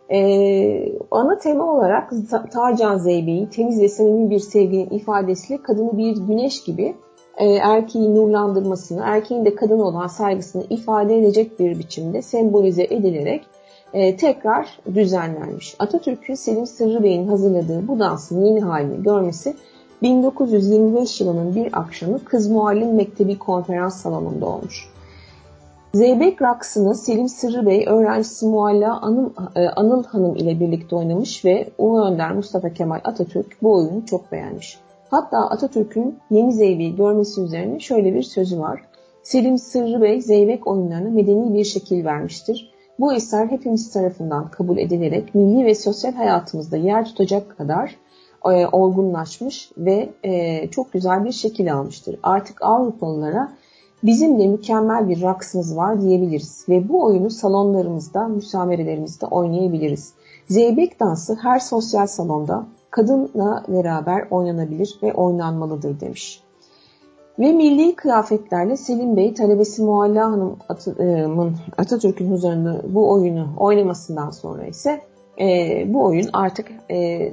[0.09, 0.19] E,
[1.11, 2.11] ana tema olarak
[2.51, 6.95] Tarcan Zeybe'yi temiz ve samimi bir sevginin ifadesiyle kadını bir güneş gibi
[7.37, 13.45] e, erkeği nurlandırmasını, erkeğin de kadına olan saygısını ifade edecek bir biçimde sembolize edilerek
[13.93, 15.75] e, tekrar düzenlenmiş.
[15.79, 19.55] Atatürk'ün Selim Sırrı Bey'in hazırladığı bu dansın yeni halini görmesi
[20.01, 24.94] 1925 yılının bir akşamı Kız Muallim Mektebi konferans salonunda olmuş.
[25.95, 31.69] Zeybek raksını Selim Sırrı Bey öğrencisi Mualla Anıl, e, Anıl Hanım ile birlikte oynamış ve
[31.77, 34.79] Ulu Önder Mustafa Kemal Atatürk bu oyunu çok beğenmiş.
[35.09, 38.81] Hatta Atatürk'ün yeni Zeybe'yi görmesi üzerine şöyle bir sözü var.
[39.23, 42.71] Selim Sırrı Bey Zeybek oyunlarına medeni bir şekil vermiştir.
[42.99, 47.95] Bu eser hepimiz tarafından kabul edilerek milli ve sosyal hayatımızda yer tutacak kadar
[48.45, 52.19] e, olgunlaşmış ve e, çok güzel bir şekil almıştır.
[52.23, 53.51] Artık Avrupalılara
[54.05, 60.13] bizim de mükemmel bir raksımız var diyebiliriz ve bu oyunu salonlarımızda, müsamerelerimizde oynayabiliriz.
[60.47, 66.41] Zeybek dansı her sosyal salonda kadınla beraber oynanabilir ve oynanmalıdır demiş.
[67.39, 75.01] Ve milli kıyafetlerle Selim Bey talebesi Mualla Hanım'ın Atatürk'ün huzurunda bu oyunu oynamasından sonra ise
[75.39, 77.31] e, bu oyun artık e,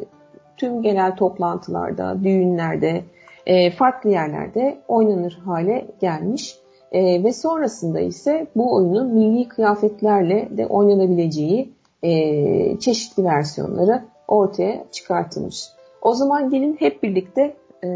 [0.57, 3.03] tüm genel toplantılarda, düğünlerde,
[3.47, 6.62] e, farklı yerlerde oynanır hale gelmiş.
[6.93, 15.65] E, ve sonrasında ise bu oyunun milli kıyafetlerle de oynanabileceği e, çeşitli versiyonları ortaya çıkartılmış.
[16.03, 17.89] O zaman gelin hep birlikte e,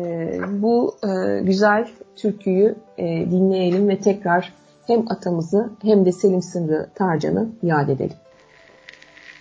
[0.50, 4.52] bu e, güzel türküyü e, dinleyelim ve tekrar
[4.86, 8.16] hem atamızı hem de Selim Sınırı Tarcan'ı yad edelim.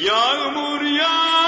[0.00, 1.47] Yağmur yağ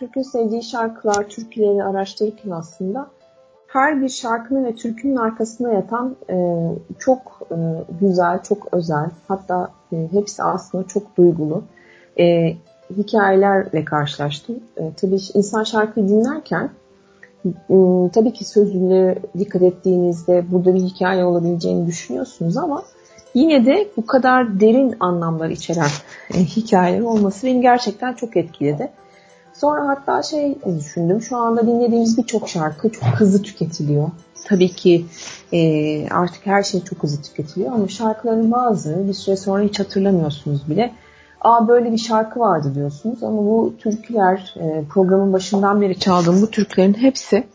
[0.00, 3.06] Atatürk'ün sevdiği şarkılar, türküleri araştırırken aslında
[3.66, 6.36] her bir şarkının ve türkünün arkasında yatan e,
[6.98, 7.56] çok e,
[8.00, 11.62] güzel, çok özel, hatta e, hepsi aslında çok duygulu
[12.18, 12.56] e,
[12.96, 14.60] hikayelerle karşılaştım.
[14.76, 16.70] E, tabii insan şarkıyı dinlerken
[17.46, 17.74] e,
[18.12, 22.82] tabii ki sözüne dikkat ettiğinizde burada bir hikaye olabileceğini düşünüyorsunuz ama
[23.34, 25.90] yine de bu kadar derin anlamlar içeren
[26.34, 28.90] e, hikayeler olması beni gerçekten çok etkiledi.
[29.60, 31.22] Sonra hatta şey düşündüm.
[31.22, 34.10] Şu anda dinlediğimiz birçok şarkı çok hızlı tüketiliyor.
[34.44, 35.06] Tabii ki
[35.52, 40.70] e, artık her şey çok hızlı tüketiliyor ama şarkıların bazıları bir süre sonra hiç hatırlamıyorsunuz
[40.70, 40.92] bile.
[41.40, 46.50] Aa böyle bir şarkı vardı diyorsunuz ama bu türküler e, programın başından beri çaldığım bu
[46.50, 47.46] türkülerin hepsi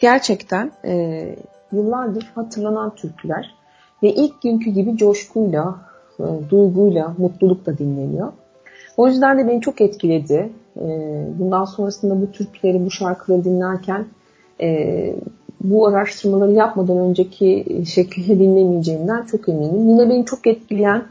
[0.00, 1.24] gerçekten e,
[1.72, 3.54] yıllardır hatırlanan türküler
[4.02, 5.76] ve ilk günkü gibi coşkuyla,
[6.20, 8.32] e, duyguyla, mutlulukla dinleniyor.
[8.96, 10.52] O yüzden de beni çok etkiledi.
[10.76, 10.86] E,
[11.38, 14.06] bundan sonrasında bu türküleri, bu şarkıları dinlerken
[14.60, 15.14] e,
[15.60, 19.88] bu araştırmaları yapmadan önceki şekilde dinlemeyeceğimden çok eminim.
[19.88, 21.04] Yine beni çok etkileyen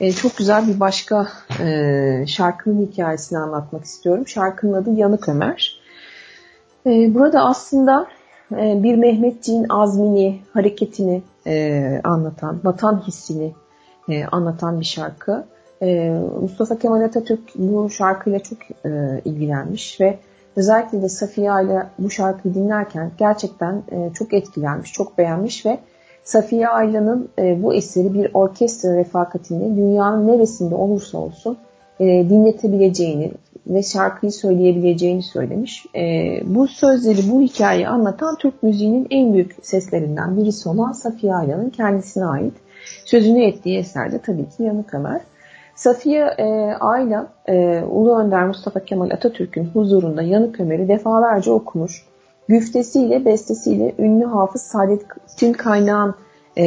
[0.00, 1.28] e, çok güzel bir başka
[1.60, 4.28] e, şarkının hikayesini anlatmak istiyorum.
[4.28, 5.80] Şarkının adı Yanık Ömer.
[6.86, 8.06] Burada aslında
[8.50, 11.22] bir Mehmetçiğin azmini, hareketini
[12.04, 13.52] anlatan, vatan hissini
[14.30, 15.44] anlatan bir şarkı.
[15.82, 16.10] E,
[16.40, 20.18] Mustafa Kemal Atatürk bu şarkıyla çok e, ilgilenmiş ve
[20.56, 25.78] özellikle de Safiye ile bu şarkıyı dinlerken gerçekten e, çok etkilenmiş, çok beğenmiş ve
[26.24, 31.58] Safiye Aylan'ın e, bu eseri bir orkestra refakatinde dünyanın neresinde olursa olsun
[32.00, 33.32] e, dinletebileceğini
[33.66, 35.86] ve şarkıyı söyleyebileceğini söylemiş.
[35.94, 36.00] E,
[36.46, 42.24] bu sözleri, bu hikayeyi anlatan Türk müziğinin en büyük seslerinden birisi olan Safiye Aylan'ın kendisine
[42.24, 42.54] ait
[43.04, 45.20] sözünü ettiği eserde tabii ki Yanık Ömer.
[45.78, 52.04] Safiye e, Ayla, e, Ulu Önder Mustafa Kemal Atatürk'ün huzurunda Yanık Ömer'i defalarca okumuş.
[52.48, 56.14] Güftesiyle, bestesiyle ünlü hafız Saadettin Kaynağ'ın
[56.56, 56.64] e,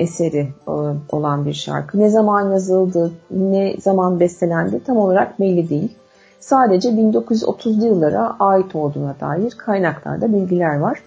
[0.00, 0.70] eseri e,
[1.12, 2.00] olan bir şarkı.
[2.00, 5.96] Ne zaman yazıldı, ne zaman bestelendi tam olarak belli değil.
[6.40, 11.02] Sadece 1930'lu yıllara ait olduğuna dair kaynaklarda bilgiler var.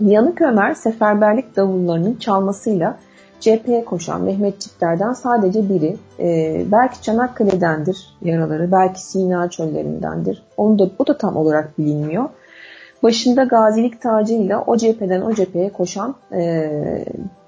[0.00, 2.96] Yanık Ömer seferberlik davullarının çalmasıyla
[3.40, 5.96] cepheye koşan Mehmetçiklerden sadece biri.
[6.18, 10.42] E, belki Çanakkale'dendir yaraları, belki Sina çöllerindendir.
[10.56, 12.24] Onu da, bu da tam olarak bilinmiyor.
[13.02, 16.70] Başında gazilik tacıyla o cepheden o cepheye koşan e,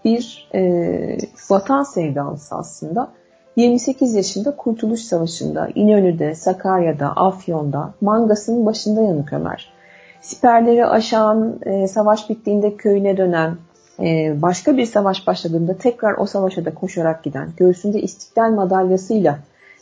[0.04, 1.18] bir e,
[1.50, 3.08] vatan sevdalısı aslında.
[3.56, 9.72] 28 yaşında Kurtuluş Savaşı'nda, İnönü'de, Sakarya'da, Afyon'da, Mangas'ın başında yanık Ömer.
[10.20, 13.56] Siperleri aşan, e, savaş bittiğinde köyüne dönen,
[14.00, 19.38] e, başka bir savaş başladığında tekrar o savaşa da koşarak giden, göğsünde istiklal madalyasıyla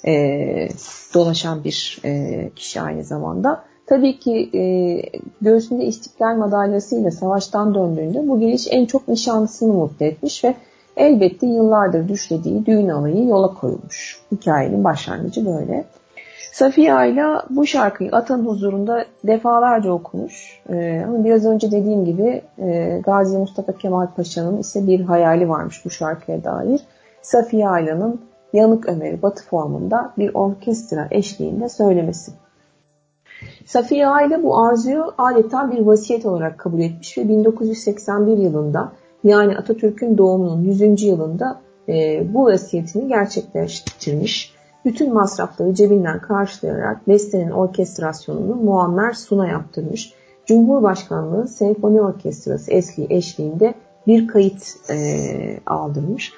[0.06, 0.68] e,
[1.14, 3.64] dolaşan bir e, kişi aynı zamanda.
[3.86, 4.62] Tabii ki e,
[5.40, 10.54] göğsünde istiklal madalyasıyla savaştan döndüğünde bu geliş en çok nişanlısını mutlu etmiş ve
[10.96, 14.20] elbette yıllardır düşlediği düğün alayı yola koyulmuş.
[14.32, 15.84] Hikayenin başlangıcı böyle.
[16.54, 20.62] Safiye Ayla bu şarkıyı atan huzurunda defalarca okumuş.
[20.70, 25.84] Ee, ama biraz önce dediğim gibi e, Gazi Mustafa Kemal Paşa'nın ise bir hayali varmış
[25.84, 26.80] bu şarkıya dair.
[27.22, 28.20] Safiye Ayla'nın
[28.52, 32.32] Yanık Ömer'i batı formunda bir orkestra eşliğinde söylemesi.
[33.66, 38.92] Safiye Aile bu arzuyu adeta bir vasiyet olarak kabul etmiş ve 1981 yılında
[39.24, 41.02] yani Atatürk'ün doğumunun 100.
[41.02, 44.53] yılında e, bu vasiyetini gerçekleştirmiş.
[44.84, 50.12] Bütün masrafları cebinden karşılayarak bestenin orkestrasyonunu Muammer Sun'a yaptırmış.
[50.46, 53.74] Cumhurbaşkanlığı Senfoni Orkestrası eski eşliğinde
[54.06, 56.32] bir kayıt e, aldırmış.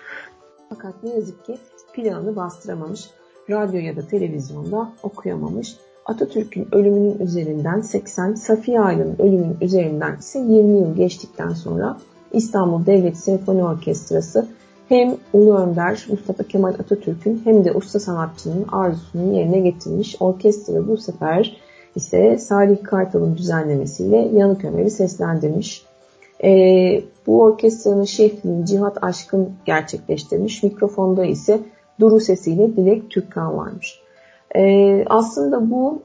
[0.68, 1.58] Fakat ne yazık ki
[1.94, 3.10] planı bastıramamış.
[3.50, 5.76] Radyo ya da televizyonda okuyamamış.
[6.06, 11.98] Atatürk'ün ölümünün üzerinden 80, Safiye Aylı'nın ölümünün üzerinden ise 20 yıl geçtikten sonra
[12.32, 14.48] İstanbul Devlet Senfoni Orkestrası
[14.88, 20.16] hem Ulu Önder Mustafa Kemal Atatürk'ün hem de usta sanatçının arzusunu yerine getirmiş.
[20.20, 21.56] Orkestra bu sefer
[21.94, 25.84] ise Salih Kartal'ın düzenlemesiyle Yanık Ömer'i seslendirmiş.
[26.44, 26.50] E,
[27.26, 30.62] bu orkestranın şefliğini Cihat Aşkın gerçekleştirmiş.
[30.62, 31.60] Mikrofonda ise
[32.00, 34.00] Duru sesiyle Dilek Türkkan varmış.
[34.56, 36.02] E, aslında bu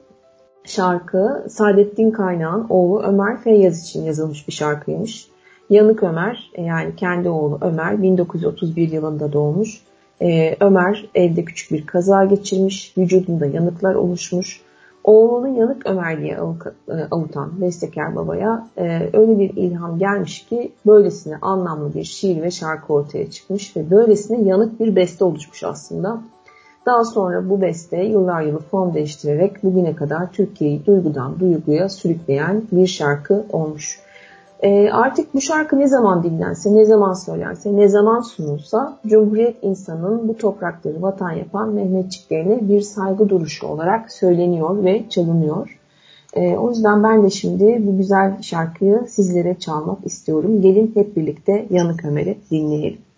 [0.63, 5.27] şarkı Saadettin Kaynağ'ın oğlu Ömer Feyyaz için yazılmış bir şarkıymış.
[5.69, 9.81] Yanık Ömer yani kendi oğlu Ömer 1931 yılında doğmuş.
[10.21, 14.61] Ee, Ömer evde küçük bir kaza geçirmiş, vücudunda yanıklar oluşmuş.
[15.03, 21.37] Oğlunu Yanık Ömer diye e, avutan bestekar babaya e, öyle bir ilham gelmiş ki böylesine
[21.41, 26.21] anlamlı bir şiir ve şarkı ortaya çıkmış ve böylesine yanık bir beste oluşmuş aslında.
[26.85, 32.87] Daha sonra bu beste yıllar yılı form değiştirerek bugüne kadar Türkiye'yi duygudan duyguya sürükleyen bir
[32.87, 33.99] şarkı olmuş.
[34.61, 40.27] E, artık bu şarkı ne zaman dinlense, ne zaman söylense, ne zaman sunulsa Cumhuriyet insanın
[40.27, 45.79] bu toprakları vatan yapan Mehmetçiklerine bir saygı duruşu olarak söyleniyor ve çalınıyor.
[46.33, 50.61] E, o yüzden ben de şimdi bu güzel şarkıyı sizlere çalmak istiyorum.
[50.61, 53.10] Gelin hep birlikte Yanık Ömer'i dinleyelim.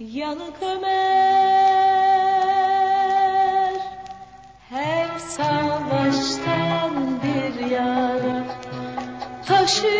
[0.00, 0.86] Yanık Ömer
[4.70, 6.92] her savaştan
[7.22, 8.44] bir yara
[9.46, 9.95] taşı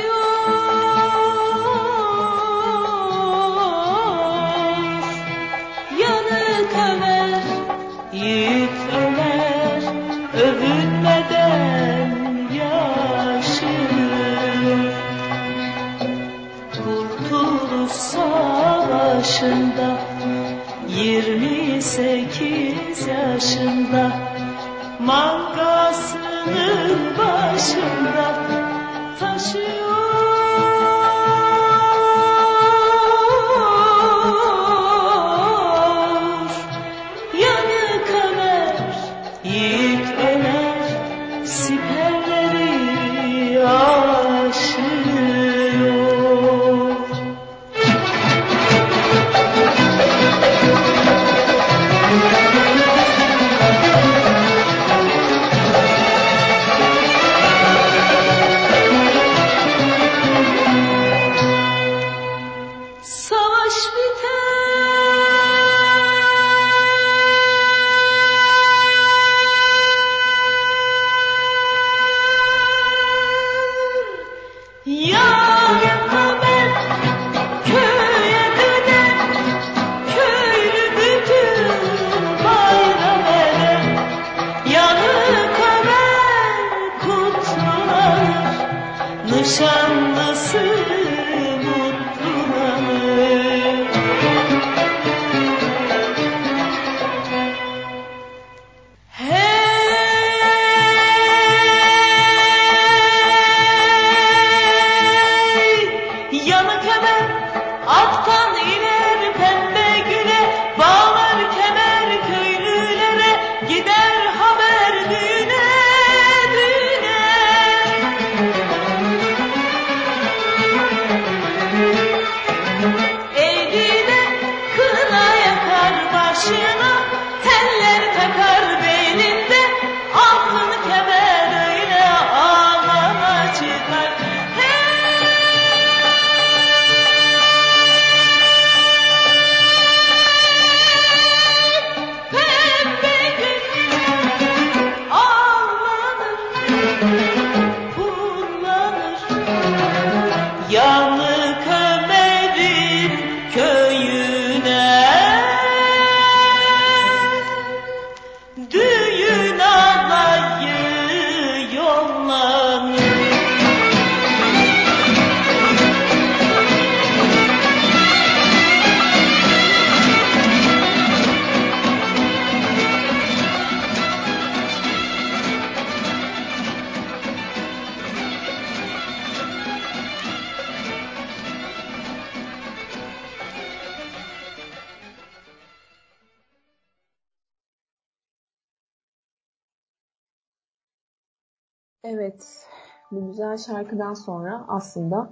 [193.87, 195.31] şarkıdan sonra aslında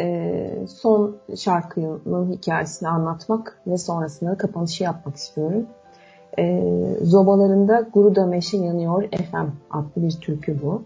[0.00, 5.66] e, son şarkının hikayesini anlatmak ve sonrasında kapanışı yapmak istiyorum.
[6.38, 6.62] E,
[7.02, 10.82] Zobalarında Guruda Meşe Yanıyor FM adlı bir türkü bu.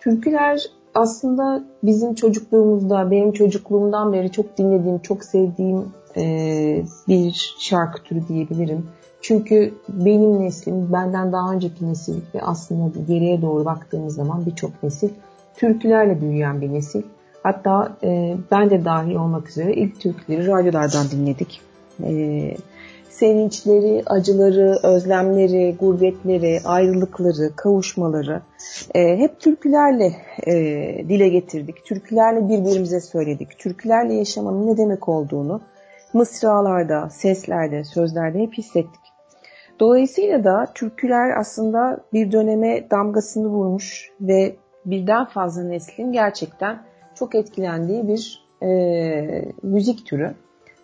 [0.00, 0.62] Türküler
[0.94, 8.86] aslında bizim çocukluğumuzda, benim çocukluğumdan beri çok dinlediğim, çok sevdiğim e, bir şarkı türü diyebilirim.
[9.20, 15.10] Çünkü benim neslim, benden daha önceki nesil ve aslında geriye doğru baktığımız zaman birçok nesil
[15.56, 17.02] türkülerle büyüyen bir nesil.
[17.42, 21.60] Hatta e, ben de dahil olmak üzere ilk türküleri radyolardan dinledik.
[22.02, 22.10] E,
[23.08, 28.42] sevinçleri, acıları, özlemleri, gurbetleri, ayrılıkları, kavuşmaları
[28.94, 30.12] e, hep türkülerle
[30.46, 30.54] e,
[31.08, 31.84] dile getirdik.
[31.84, 33.58] Türkülerle birbirimize söyledik.
[33.58, 35.60] Türkülerle yaşamanın ne demek olduğunu
[36.12, 39.00] mısralarda, seslerde, sözlerde hep hissettik.
[39.80, 44.56] Dolayısıyla da türküler aslında bir döneme damgasını vurmuş ve
[44.86, 46.82] birden fazla neslin gerçekten
[47.14, 50.34] çok etkilendiği bir e, müzik türü.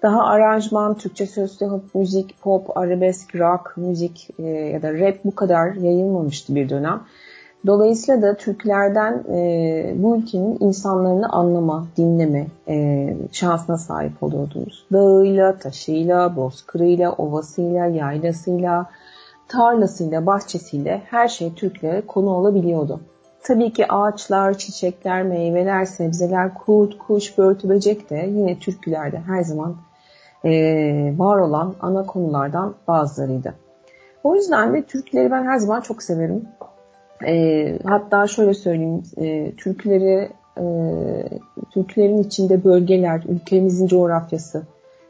[0.02, 5.74] Daha aranjman, Türkçe sözlü müzik, pop, arabesk, rock, müzik e, ya da rap bu kadar
[5.74, 7.02] yayılmamıştı bir dönem.
[7.66, 14.86] Dolayısıyla da Türklerden e, bu ülkenin insanlarını anlama, dinleme e, şansına sahip oluyordunuz.
[14.92, 18.90] Dağıyla, taşıyla, bozkırıyla, ovasıyla, yaylasıyla,
[19.48, 23.00] tarlasıyla, bahçesiyle her şey Türklere konu olabiliyordu.
[23.42, 29.76] Tabii ki ağaçlar, çiçekler, meyveler, sebzeler, kurt, kuş, börtü, böcek de yine türkülerde her zaman
[30.44, 30.50] e,
[31.18, 33.54] var olan ana konulardan bazılarıydı.
[34.24, 36.44] O yüzden de türküleri ben her zaman çok severim.
[37.26, 40.28] E, hatta şöyle söyleyeyim, e, türküleri,
[40.58, 40.64] e,
[41.70, 44.62] türkülerin içinde bölgeler, ülkemizin coğrafyası,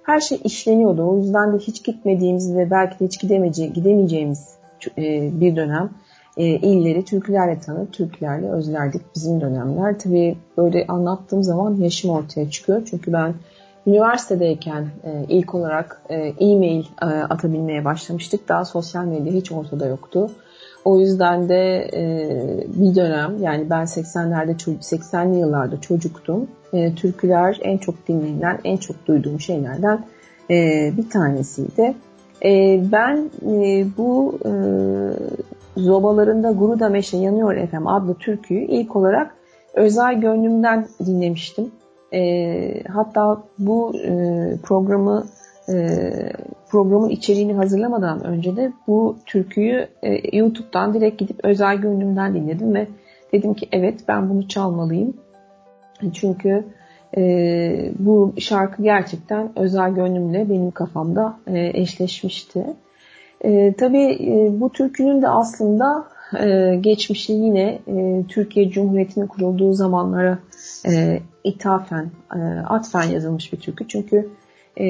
[0.02, 1.10] her şey işleniyordu.
[1.10, 3.20] O yüzden de hiç gitmediğimiz ve belki de hiç
[3.74, 4.54] gidemeyeceğimiz
[4.98, 5.90] e, bir dönem
[6.36, 9.98] e, illeri türkülerle tanır, türkülerle özlerdik bizim dönemler.
[9.98, 12.82] Tabii böyle anlattığım zaman yaşım ortaya çıkıyor.
[12.90, 13.34] Çünkü ben
[13.86, 18.48] üniversitedeyken e, ilk olarak e, e-mail e, atabilmeye başlamıştık.
[18.48, 20.30] Daha sosyal medya hiç ortada yoktu.
[20.84, 22.04] O yüzden de e,
[22.74, 26.48] bir dönem yani ben 80'lerde 80'li yıllarda çocuktum.
[26.72, 30.04] E, türküler en çok dinlenilen, en çok duyduğum şeylerden
[30.50, 31.94] e, bir tanesiydi.
[32.44, 34.52] E, ben e, bu e,
[35.76, 39.34] Zobalarında Guruda Meşe Yanıyor Efem adlı türküyü ilk olarak
[39.74, 41.70] Özel Gönlüm'den dinlemiştim.
[42.14, 44.10] E, hatta bu e,
[44.62, 45.24] programı
[45.68, 45.98] e,
[46.70, 52.86] programın içeriğini hazırlamadan önce de bu türküyü e, YouTube'dan direkt gidip Özel Gönlüm'den dinledim ve
[53.32, 55.16] dedim ki evet ben bunu çalmalıyım.
[56.12, 56.64] Çünkü
[57.16, 62.66] e, bu şarkı gerçekten Özel Gönlüm'le benim kafamda e, eşleşmişti.
[63.44, 66.04] E, tabii e, bu türkünün de aslında
[66.40, 70.38] e, geçmişi yine e, Türkiye Cumhuriyeti'nin kurulduğu zamanlara
[70.88, 72.38] e, ithafen, e,
[72.68, 73.88] atfen yazılmış bir türkü.
[73.88, 74.28] Çünkü
[74.80, 74.84] e,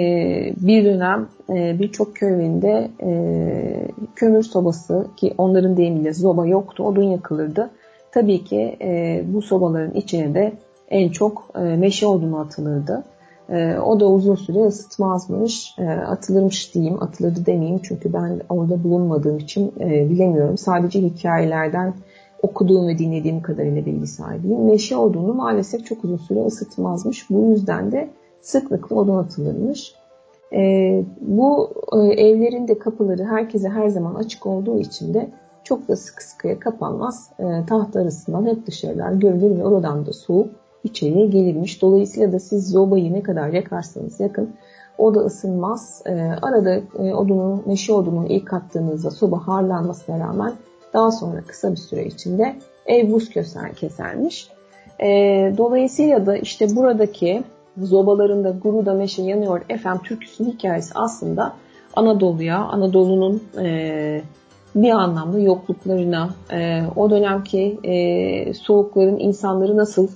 [0.56, 3.10] bir dönem e, birçok köyünde e,
[4.16, 7.70] kömür sobası ki onların deyimiyle zoba yoktu, odun yakılırdı.
[8.12, 10.52] Tabii ki e, bu sobaların içine de
[10.88, 13.04] en çok e, meşe odunu atılırdı.
[13.50, 19.38] E, o da uzun süre ısıtmazmış, e, atılırmış diyeyim, atılırdı demeyeyim çünkü ben orada bulunmadığım
[19.38, 20.58] için e, bilemiyorum.
[20.58, 21.94] Sadece hikayelerden
[22.42, 24.64] okuduğum ve dinlediğim kadarıyla bilgi sahibiyim.
[24.64, 27.30] Meşe odunu maalesef çok uzun süre ısıtmazmış.
[27.30, 28.08] Bu yüzden de
[28.40, 29.94] sıklıkla odun atılırmış.
[30.52, 35.30] E, bu e, evlerin de kapıları herkese her zaman açık olduğu için de
[35.64, 37.30] çok da sıkı sıkıya kapanmaz.
[37.38, 41.82] E, taht arasından hep dışarılar görülür ve oradan da soğuk içeriye gelirmiş.
[41.82, 44.50] Dolayısıyla da siz zobayı ne kadar yakarsanız yakın
[44.98, 46.02] o da ısınmaz.
[46.06, 46.12] E,
[46.42, 50.52] arada e, odunun, meşe odunun ilk attığınızda soba harlanmasına rağmen
[50.94, 52.56] daha sonra kısa bir süre içinde
[52.86, 54.48] ev buz keser, kesermiş.
[55.00, 55.08] E,
[55.58, 57.44] dolayısıyla da işte buradaki
[57.78, 61.52] zobalarında Guruda Meşe Yanıyor Efem türküsünün hikayesi aslında
[61.96, 64.22] Anadolu'ya, Anadolu'nun e,
[64.74, 70.08] bir anlamda yokluklarına, e, o dönemki e, soğukların insanları nasıl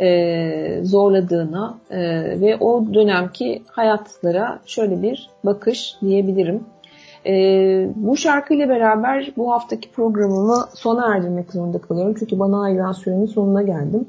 [0.00, 2.00] e, zorladığına e,
[2.40, 6.60] ve o dönemki hayatlara şöyle bir bakış diyebilirim.
[7.26, 7.34] E,
[7.96, 12.14] bu şarkıyla beraber bu haftaki programımı sona erdirmek zorunda kalıyorum.
[12.18, 14.06] Çünkü bana ayrılan sürenin sonuna geldim.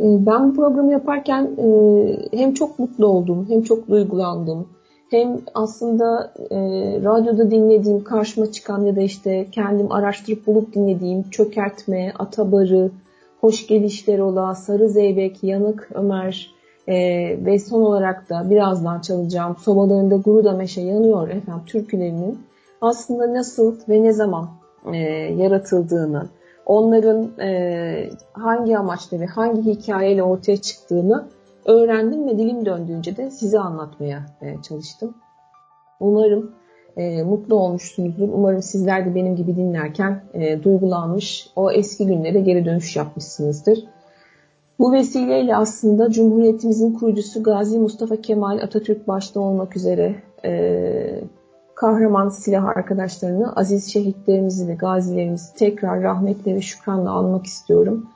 [0.00, 4.68] E, ben bu programı yaparken e, hem çok mutlu oldum, hem çok duygulandım.
[5.10, 6.56] Hem aslında e,
[7.04, 12.90] radyoda dinlediğim, karşıma çıkan ya da işte kendim araştırıp bulup dinlediğim çökertme, atabarı,
[13.44, 16.54] hoş gelişler ola, sarı zeybek, yanık Ömer
[16.88, 16.94] e,
[17.44, 22.38] ve son olarak da birazdan çalacağım sobalarında Guruda Meşe yanıyor efendim türkülerinin
[22.80, 24.48] aslında nasıl ve ne zaman
[24.92, 24.96] e,
[25.36, 26.28] yaratıldığını,
[26.66, 31.24] onların e, hangi amaçla ve hangi hikayeyle ortaya çıktığını
[31.66, 35.14] öğrendim ve dilim döndüğünce de size anlatmaya e, çalıştım.
[36.00, 36.54] Umarım
[36.96, 38.28] e, mutlu olmuşsunuzdur.
[38.28, 43.84] Umarım sizler de benim gibi dinlerken e, duygulanmış, o eski günlere geri dönüş yapmışsınızdır.
[44.78, 50.14] Bu vesileyle aslında Cumhuriyetimizin kurucusu Gazi Mustafa Kemal Atatürk başta olmak üzere
[50.44, 51.20] e,
[51.74, 58.06] kahraman silah arkadaşlarını, aziz şehitlerimizi ve gazilerimizi tekrar rahmetle ve şükranla anmak istiyorum.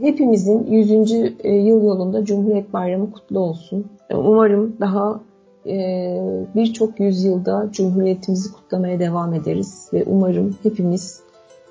[0.00, 1.12] Hepimizin 100.
[1.44, 3.86] E, yıl yolunda Cumhuriyet Bayramı kutlu olsun.
[4.10, 5.20] E, umarım daha
[6.54, 11.20] birçok yüzyılda Cumhuriyetimizi kutlamaya devam ederiz ve umarım hepimiz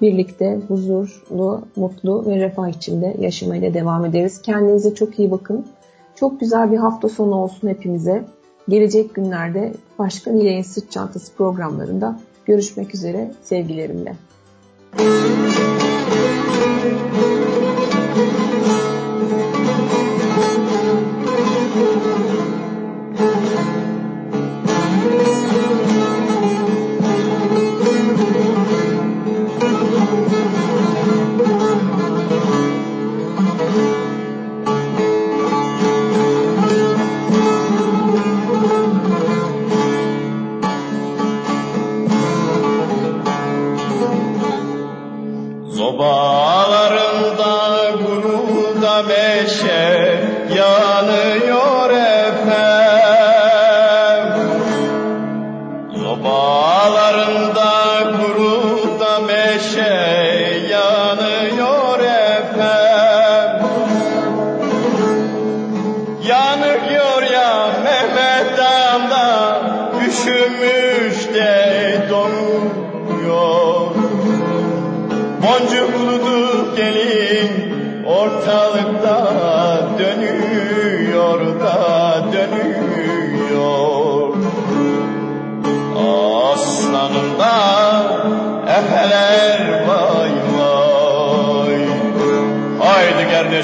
[0.01, 4.41] birlikte huzurlu, mutlu ve refah içinde yaşamaya devam ederiz.
[4.41, 5.65] Kendinize çok iyi bakın.
[6.15, 8.25] Çok güzel bir hafta sonu olsun hepimize.
[8.69, 14.15] Gelecek günlerde başka Nilay'ın Sırt Çantası programlarında görüşmek üzere sevgilerimle.
[14.97, 15.68] Müzik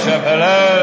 [0.05, 0.74] başına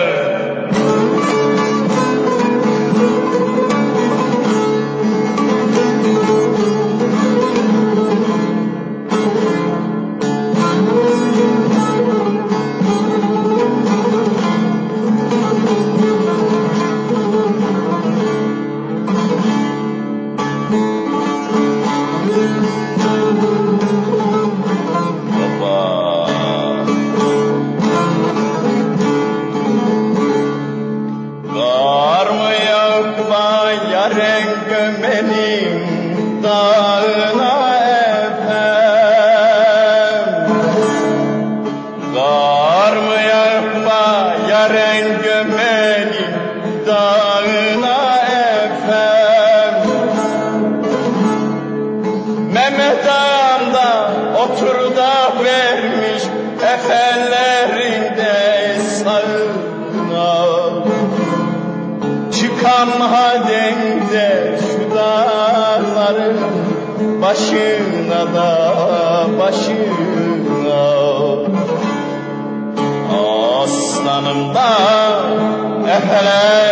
[76.13, 76.72] Aslanım da efeler